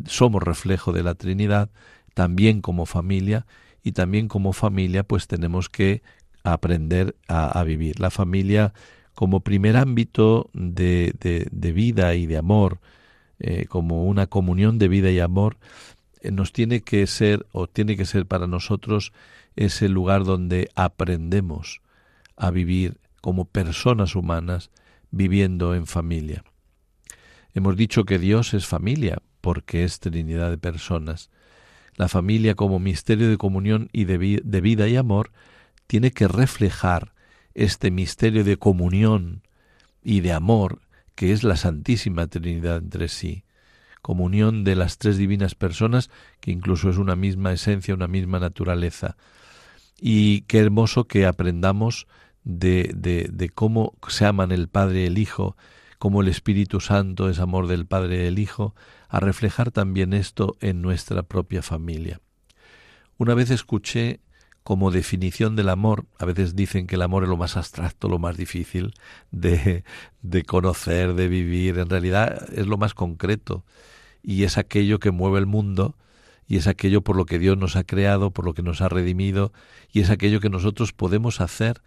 [0.06, 1.70] somos reflejo de la Trinidad
[2.14, 3.46] también como familia
[3.84, 6.02] y también como familia pues tenemos que
[6.44, 8.00] aprender a, vivir.
[8.00, 8.74] La familia
[9.14, 11.14] como primer ámbito de,
[11.52, 12.80] vida y de amor,
[13.44, 15.58] eh, como una comunión de vida y amor,
[16.22, 19.14] eh, nos tiene que ser o tiene que ser para nosotros
[19.56, 21.82] ese lugar donde aprendemos
[22.38, 24.70] a vivir como personas humanas
[25.10, 26.44] viviendo en familia.
[27.56, 31.32] Hemos dicho que Dios es familia porque es Trinidad de personas.
[31.96, 35.32] La familia como misterio de comunión y de, de vida y amor
[35.88, 37.14] tiene que reflejar
[37.56, 39.42] este misterio de comunión
[40.04, 40.82] y de amor
[41.22, 43.44] que es la Santísima Trinidad entre sí,
[44.02, 46.10] comunión de las tres divinas personas,
[46.40, 49.18] que incluso es una misma esencia, una misma naturaleza.
[50.00, 52.08] Y qué hermoso que aprendamos
[52.44, 55.56] de, de, cómo se aman el Padre y el Hijo,
[56.00, 58.74] cómo el Espíritu Santo es amor del Padre y el Hijo,
[59.08, 62.20] a reflejar también esto en nuestra propia familia.
[63.20, 64.22] Una vez escuché
[64.64, 66.06] como definición del amor.
[66.20, 68.94] A veces dicen que el amor es lo más abstracto, lo más difícil
[69.32, 69.84] de,
[70.22, 71.80] de conocer, de vivir.
[71.80, 73.64] En realidad es lo más concreto
[74.24, 75.96] y es aquello que mueve el mundo
[76.48, 78.90] y es aquello por lo que Dios nos ha creado, por lo que nos ha
[78.90, 79.54] redimido,
[79.94, 81.82] y es aquello que nosotros podemos hacer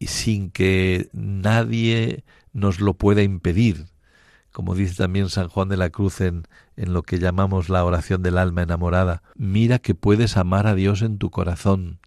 [0.00, 3.86] sin que nadie nos lo pueda impedir.
[4.58, 6.42] Como dice también San Juan de la Cruz en,
[6.76, 11.02] en lo que llamamos la oración del alma enamorada, mira que puedes amar a Dios
[11.02, 12.00] en tu corazón.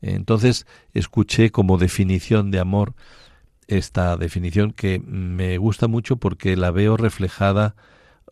[0.00, 2.94] Entonces escuché como definición de amor
[3.66, 7.74] esta definición que me gusta mucho porque la veo reflejada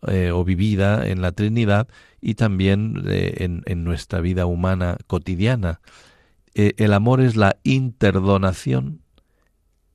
[0.07, 1.89] eh, o vivida en la Trinidad
[2.21, 5.81] y también eh, en, nuestra vida humana cotidiana.
[6.53, 9.01] Eh, el amor es la interdonación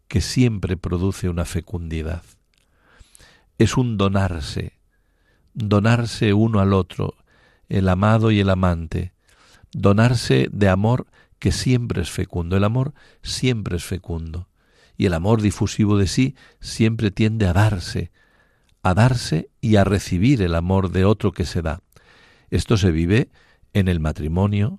[0.07, 2.25] que siempre produce una fecundidad.
[3.59, 4.79] Es un donarse,
[5.55, 7.15] donarse uno al otro,
[7.69, 9.13] el amado y el amante,
[9.73, 11.07] donarse de amor
[11.39, 12.57] que siempre es fecundo.
[12.57, 14.49] El amor siempre es fecundo.
[14.97, 18.13] Y el amor difusivo de sí siempre tiende a darse,
[18.83, 21.83] a darse y a recibir el amor de otro que se da.
[22.51, 23.31] Esto se vive
[23.73, 24.79] en el matrimonio,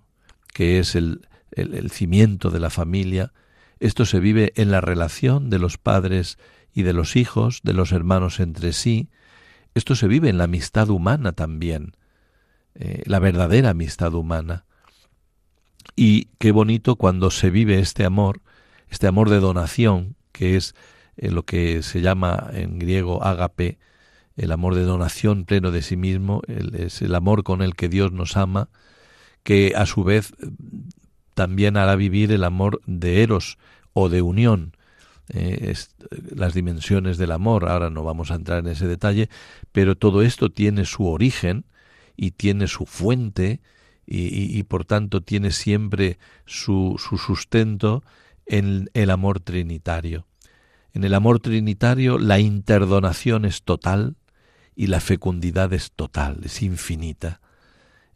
[0.54, 3.34] que es el, el, cimiento de la familia.
[3.80, 6.38] Esto se vive en la relación de los padres
[6.76, 9.10] y de los hijos, de los hermanos entre sí.
[9.74, 11.96] Esto se vive en la amistad humana también,
[12.76, 14.66] eh, la verdadera amistad humana.
[15.96, 18.42] Y qué bonito cuando se vive este amor,
[18.90, 20.76] este amor de donación, que es
[21.16, 23.80] eh, lo que se llama en griego ágape,
[24.36, 28.12] el amor de donación pleno de sí mismo, es el amor con el que Dios
[28.12, 28.68] nos ama,
[29.44, 30.34] que a su vez
[31.36, 33.58] también hará vivir el amor de eros
[33.94, 34.75] o de unión,
[35.30, 35.74] eh,
[36.36, 37.68] las dimensiones del amor.
[37.70, 39.30] Ahora no vamos a entrar en ese detalle,
[39.72, 41.66] pero todo esto tiene su origen
[42.16, 43.62] y tiene su fuente
[44.08, 48.04] y, por tanto tiene siempre su, su sustento
[48.46, 50.28] en el amor trinitario.
[50.94, 54.16] En el amor trinitario la interdonación es total
[54.76, 57.42] y la fecundidad es total, es infinita.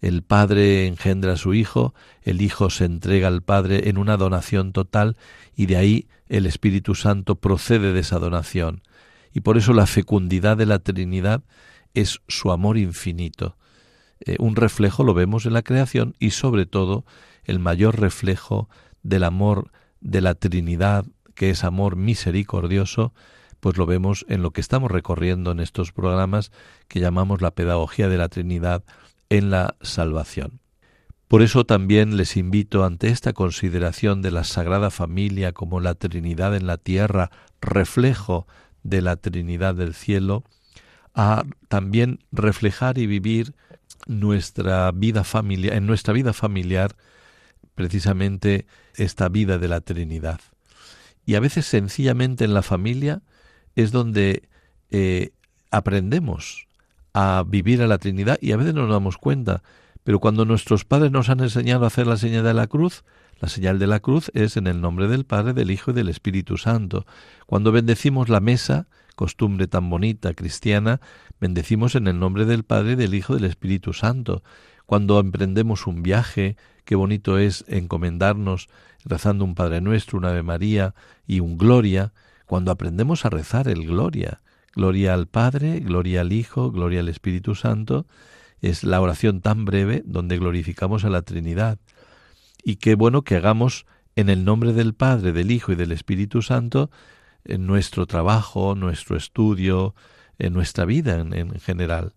[0.02, 4.72] El Padre engendra a su Hijo, el Hijo se entrega al Padre en una donación
[4.72, 5.18] total
[5.56, 8.82] y de ahí el Espíritu Santo procede de esa donación.
[9.34, 11.44] Y por eso la fecundidad de la Trinidad
[11.94, 13.58] es su amor infinito.
[14.22, 17.06] Eh, un reflejo lo vemos en la creación y sobre todo
[17.44, 18.70] el mayor reflejo
[19.04, 19.72] del amor
[20.02, 23.14] de la Trinidad, que es amor misericordioso,
[23.60, 26.52] pues lo vemos en lo que estamos recorriendo en estos programas
[26.88, 28.84] que llamamos la pedagogía de la Trinidad
[29.30, 30.60] en la salvación.
[31.28, 36.56] Por eso también les invito ante esta consideración de la Sagrada Familia como la Trinidad
[36.56, 37.30] en la tierra,
[37.62, 38.48] reflejo
[38.82, 40.44] de la Trinidad del cielo,
[41.14, 43.54] a también reflejar y vivir
[44.08, 46.96] nuestra vida familiar, en nuestra vida familiar,
[47.76, 48.66] precisamente
[48.96, 50.40] esta vida de la Trinidad.
[51.26, 53.22] Y a veces sencillamente en la familia
[53.76, 54.50] es donde
[54.90, 55.32] eh,
[55.70, 56.69] aprendemos
[57.14, 59.64] a vivir a la Trinidad y a veces no nos damos cuenta.
[60.04, 63.04] Pero cuando nuestros padres nos han enseñado a hacer la señal de la cruz,
[63.40, 66.10] la señal de la cruz es en el nombre del Padre, del Hijo y del
[66.10, 67.06] Espíritu Santo.
[67.46, 71.00] Cuando bendecimos la mesa, costumbre tan bonita cristiana,
[71.40, 74.44] bendecimos en el nombre del Padre, del Hijo y del Espíritu Santo.
[74.86, 78.68] Cuando emprendemos un viaje, qué bonito es encomendarnos
[79.06, 80.96] rezando un Padre Nuestro, una Ave María
[81.26, 82.12] y un Gloria,
[82.46, 84.42] cuando aprendemos a rezar el Gloria.
[84.76, 88.06] Gloria al Padre, gloria al Hijo, gloria al Espíritu Santo,
[88.62, 91.80] es la oración tan breve donde glorificamos a la Trinidad.
[92.64, 96.42] Y qué bueno que hagamos en el nombre del Padre, del Hijo y del Espíritu
[96.42, 96.92] Santo
[97.46, 99.96] en nuestro trabajo, nuestro estudio,
[100.38, 102.14] en nuestra vida en, general.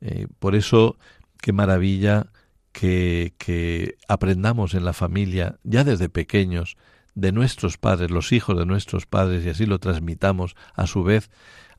[0.00, 0.96] Eh, por eso,
[1.40, 2.28] qué maravilla
[2.72, 6.76] que, que aprendamos en la familia, ya desde pequeños,
[7.14, 11.30] de nuestros padres, los hijos de nuestros padres, y así lo transmitamos a su vez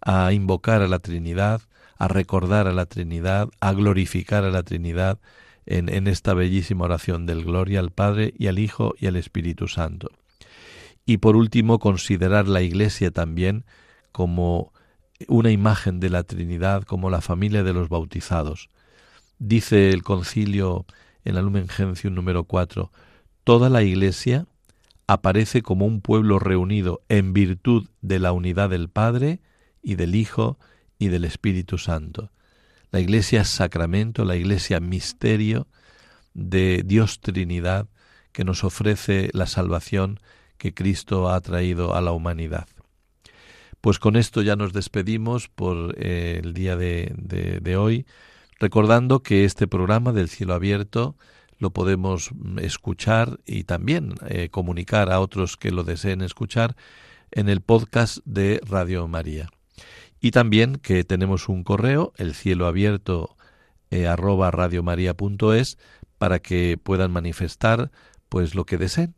[0.05, 1.61] a invocar a la Trinidad,
[1.97, 5.19] a recordar a la Trinidad, a glorificar a la Trinidad
[5.65, 10.11] en, esta bellísima oración del Gloria al Padre y al Hijo y al Espíritu Santo.
[11.05, 13.65] Y por último, considerar la Iglesia también
[14.11, 14.71] como
[15.27, 18.69] una imagen de la Trinidad, como la familia de los bautizados.
[19.39, 20.85] Dice el concilio
[21.23, 22.91] en la Lumen Gentium número 4,
[23.43, 24.45] toda la Iglesia
[25.07, 29.39] aparece como un pueblo reunido en virtud de la unidad del Padre,
[29.85, 30.57] y del Hijo
[30.99, 32.31] y del Espíritu Santo.
[32.91, 35.67] La Iglesia es sacramento, la Iglesia misterio
[36.33, 37.87] de Dios Trinidad
[38.31, 40.19] que nos ofrece la salvación
[40.57, 42.67] que Cristo ha traído a la humanidad.
[43.79, 48.05] Pues con esto ya nos despedimos por eh, el día de, hoy,
[48.59, 51.15] recordando que este programa del cielo abierto
[51.59, 56.75] lo podemos escuchar y también eh, comunicar a otros que lo deseen escuchar
[57.31, 59.49] en el podcast de Radio María.
[60.25, 63.37] Y también que tenemos un correo, el cielo abierto
[63.91, 65.77] eh, arroba radiomaria.es
[66.17, 67.91] para que puedan manifestar
[68.27, 69.13] pues lo que deseen,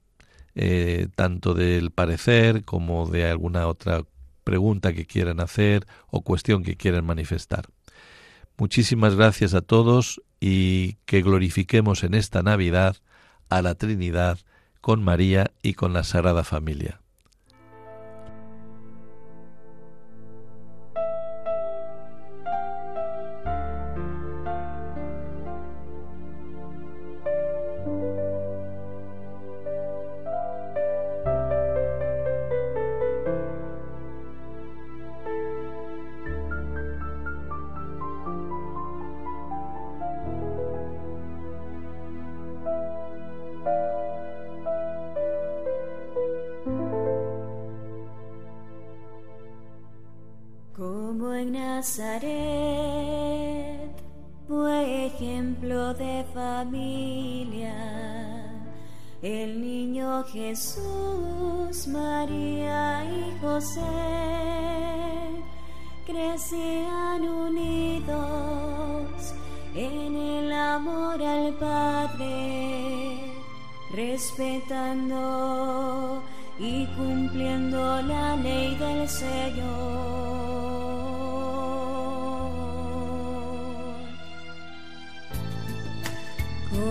[0.53, 4.03] eh, tanto del parecer como de alguna otra
[4.43, 7.69] pregunta que quieran hacer o cuestión que quieran manifestar.
[8.57, 12.97] Muchísimas gracias a todos y que glorifiquemos en esta Navidad
[13.47, 14.39] a la Trinidad
[14.81, 16.99] con María y con la Sagrada Familia.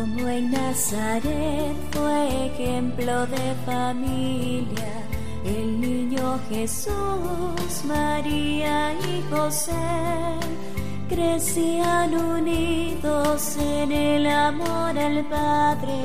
[0.07, 4.93] Como en Nazaret fue ejemplo de familia,
[5.45, 9.73] el niño Jesús, María y José
[11.09, 16.03] crecían unidos en el amor al Padre,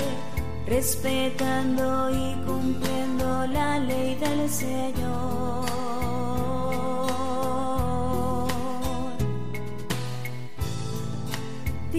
[0.66, 5.51] respetando y cumpliendo la ley del Señor.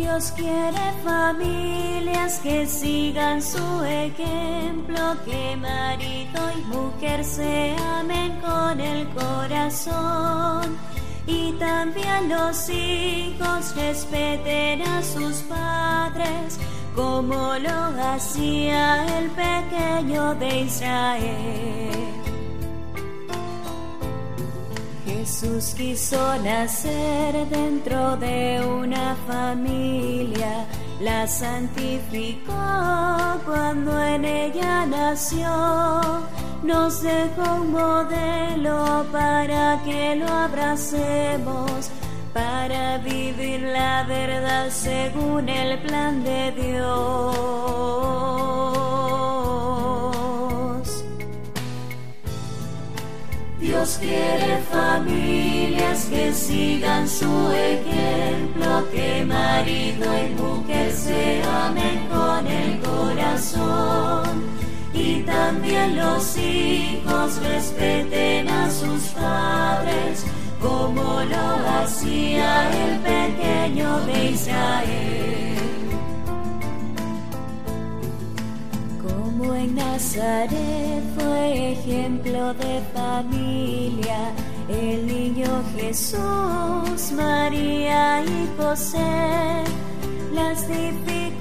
[0.03, 9.07] Dios quiere familias que sigan su ejemplo, que marido y mujer se amen con el
[9.11, 10.77] corazón
[11.25, 16.59] y también los hijos respeten a sus padres
[16.97, 17.81] como lo
[18.13, 22.22] hacía el pequeño de Israel.
[25.23, 30.67] Jesús quiso nacer dentro de una familia,
[31.01, 32.53] la santificó
[33.47, 35.49] cuando en ella nació,
[36.65, 41.93] nos dejó un modelo para que lo abracemos,
[42.35, 48.03] para vivir la verdad según el plan de Dios.
[53.83, 62.79] Dios quiere familias que sigan su ejemplo, que marido y mujer se amen con el
[62.79, 64.45] corazón
[64.95, 70.27] y también los hijos respeten a sus padres
[70.61, 74.13] como lo hacía el pequeño de.
[80.03, 84.33] Nazaret fue ejemplo de familia,
[84.69, 89.63] el niño Jesús, María y José,
[90.35, 91.32] las dificultades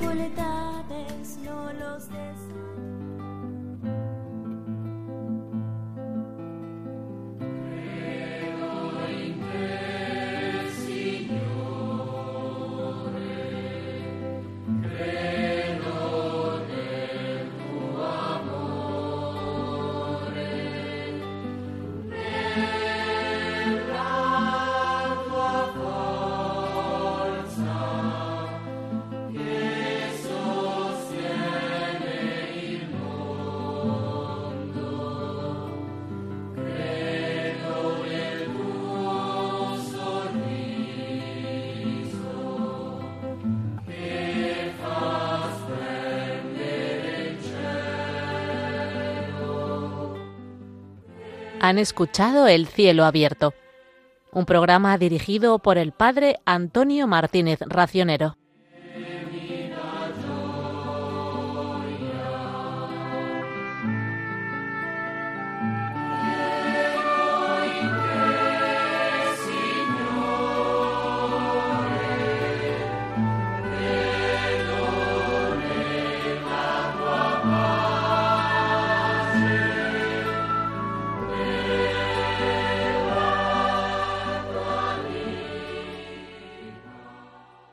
[51.72, 53.54] Han escuchado El cielo abierto,
[54.34, 58.36] un programa dirigido por el padre Antonio Martínez Racionero.